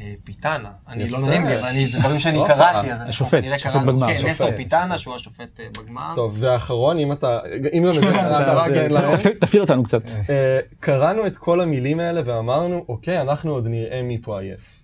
אה, 0.00 0.14
פיטנה, 0.24 0.72
אני. 0.88 1.08
לא 1.08 1.20
נעים 1.26 1.46
לי, 1.46 1.58
אבל 1.58 1.68
אני- 1.68 1.86
זה 1.86 1.98
דברים 1.98 2.18
שאני. 2.20 2.38
קראתי, 2.48 2.86
אז 2.92 2.98
אנחנו 2.98 3.08
השופט, 3.08 3.40
כנראה 3.40 3.58
קראנו. 3.58 3.92
בגמר, 3.92 4.16
כן. 4.16 4.26
נסטור 4.28 4.50
פיטנה, 4.56 4.98
שהוא 4.98 5.14
השופט 5.14 5.60
אה, 5.60 5.66
בגמר. 5.78 6.12
טוב, 6.14 6.36
והאחרון, 6.40 6.98
אם 6.98 7.12
אתה, 7.12 7.38
אם 7.72 7.92
זה 7.94 8.00
קראת, 8.00 8.16
אז 8.48 8.72
כן, 8.72 8.90
להם. 8.94 9.16
תפעיל- 9.40 9.60
אותנו 9.62 9.82
קצת. 9.84 10.02
אה, 10.30 10.58
קראנו 10.80 11.26
את 11.26 11.36
כל 11.36 11.60
המילים 11.60 12.00
האלה 12.00 12.20
ואמרנו, 12.24 12.84
אוקיי, 12.88 13.20
אנחנו 13.20 13.50
עוד 13.52 13.66
נראה 13.66 14.02
מי 14.02 14.18
פה 14.22 14.40
עייף. 14.40 14.82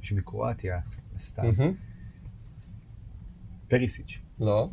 מישהו 0.00 0.16
מקרואטיה, 0.16 0.78
סתם. 1.18 1.42
פריסיץ'. 3.68 4.18
לא. 4.40 4.68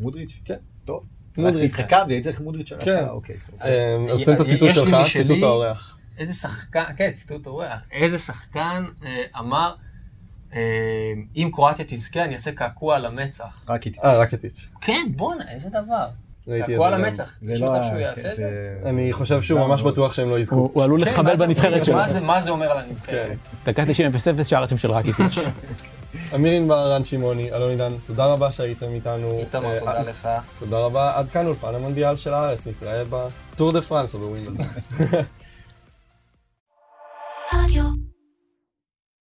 מודריץ'? 0.00 0.40
כן. 0.44 0.56
טוב. 0.84 1.04
מודריץ'. 1.38 1.70
התחכה 1.78 2.04
והייתי 2.08 2.24
צריך 2.24 2.40
מודריץ' 2.40 2.72
כן. 2.80 3.04
אוקיי. 3.08 3.36
אה, 3.64 3.96
אז 4.12 4.20
תן 4.20 4.34
את 4.34 4.40
הציטוט 4.40 4.68
לי 4.68 4.74
שלך. 4.74 4.96
ציטוט 5.12 5.42
האורח. 5.42 5.98
איזה 6.22 6.34
שחקן, 6.34 6.82
כן, 6.96 7.10
ציטוט 7.12 7.46
אורח, 7.46 7.80
איזה 7.92 8.18
שחקן 8.18 8.84
אה, 9.04 9.22
אמר, 9.38 9.74
אה, 10.54 10.60
אם 11.36 11.50
קרואטיה 11.52 11.84
תזכה, 11.88 12.24
אני 12.24 12.34
אעשה 12.34 12.52
קעקוע 12.52 12.96
על 12.96 13.06
המצח. 13.06 13.64
רק 13.68 13.86
איתי. 13.86 13.98
אה, 14.04 14.16
רקטיץ'. 14.18 14.68
כן, 14.80 15.06
בואנה, 15.16 15.44
איזה 15.50 15.68
דבר. 15.70 16.06
קעקוע 16.66 16.86
על. 16.86 16.94
המצח. 16.94 17.36
יש 17.42 17.60
לא 17.60 17.68
מצב 17.72 17.82
שהוא 17.82 17.94
כן, 17.94 18.00
יעשה 18.00 18.30
את 18.32 18.36
זה? 18.36 18.78
אני 18.84 19.12
חושב 19.12 19.42
שהוא 19.42 19.60
ממש 19.60 19.82
מאוד. 19.82 19.92
בטוח 19.92 20.12
שהם 20.12 20.30
לא 20.30 20.38
יזכו. 20.38 20.56
הוא 20.56 20.70
הוא 20.74 20.82
עלול 20.84 21.04
כן, 21.04 21.10
לחבל 21.10 21.36
בנבחרת 21.36 21.84
שלו. 21.84 21.94
מה 21.94 22.12
זה- 22.12 22.20
מה 22.20 22.42
זה 22.42 22.50
אומר 22.50 22.66
על 22.70 22.78
הנבחרת? 22.78 23.36
דקה 23.64 23.82
90-0 23.84 24.44
שער 24.48 24.62
עצמי 24.62 24.78
של 24.78 24.90
רקיטיץ'. 24.90 25.34
אמיר 26.34 26.52
ענבר, 26.52 26.92
רן 26.92 27.04
שמעוני, 27.04 27.52
אלון 27.52 27.70
עידן, 27.70 27.92
תודה 28.06 28.26
רבה 28.26 28.52
שהייתם 28.52 28.86
איתנו. 28.94 29.38
איתמר, 29.40 29.74
אה, 29.74 29.78
תודה 29.80 30.02
לך. 30.02 30.28
תודה 30.58 30.78
רבה, 30.78 31.12
עד 31.18 31.30
כאן 31.30 31.46
אולפן 31.46 31.74
המונדיאל 31.74 32.16
של 32.16 32.34
הארץ, 32.34 32.66
נתראה 32.66 33.02
בטור 33.10 33.72
דה 33.72 33.82
פרנס 33.82 34.14
או 34.14 34.18
בווינבלדון. 34.18 34.66
Radio. 37.52 38.01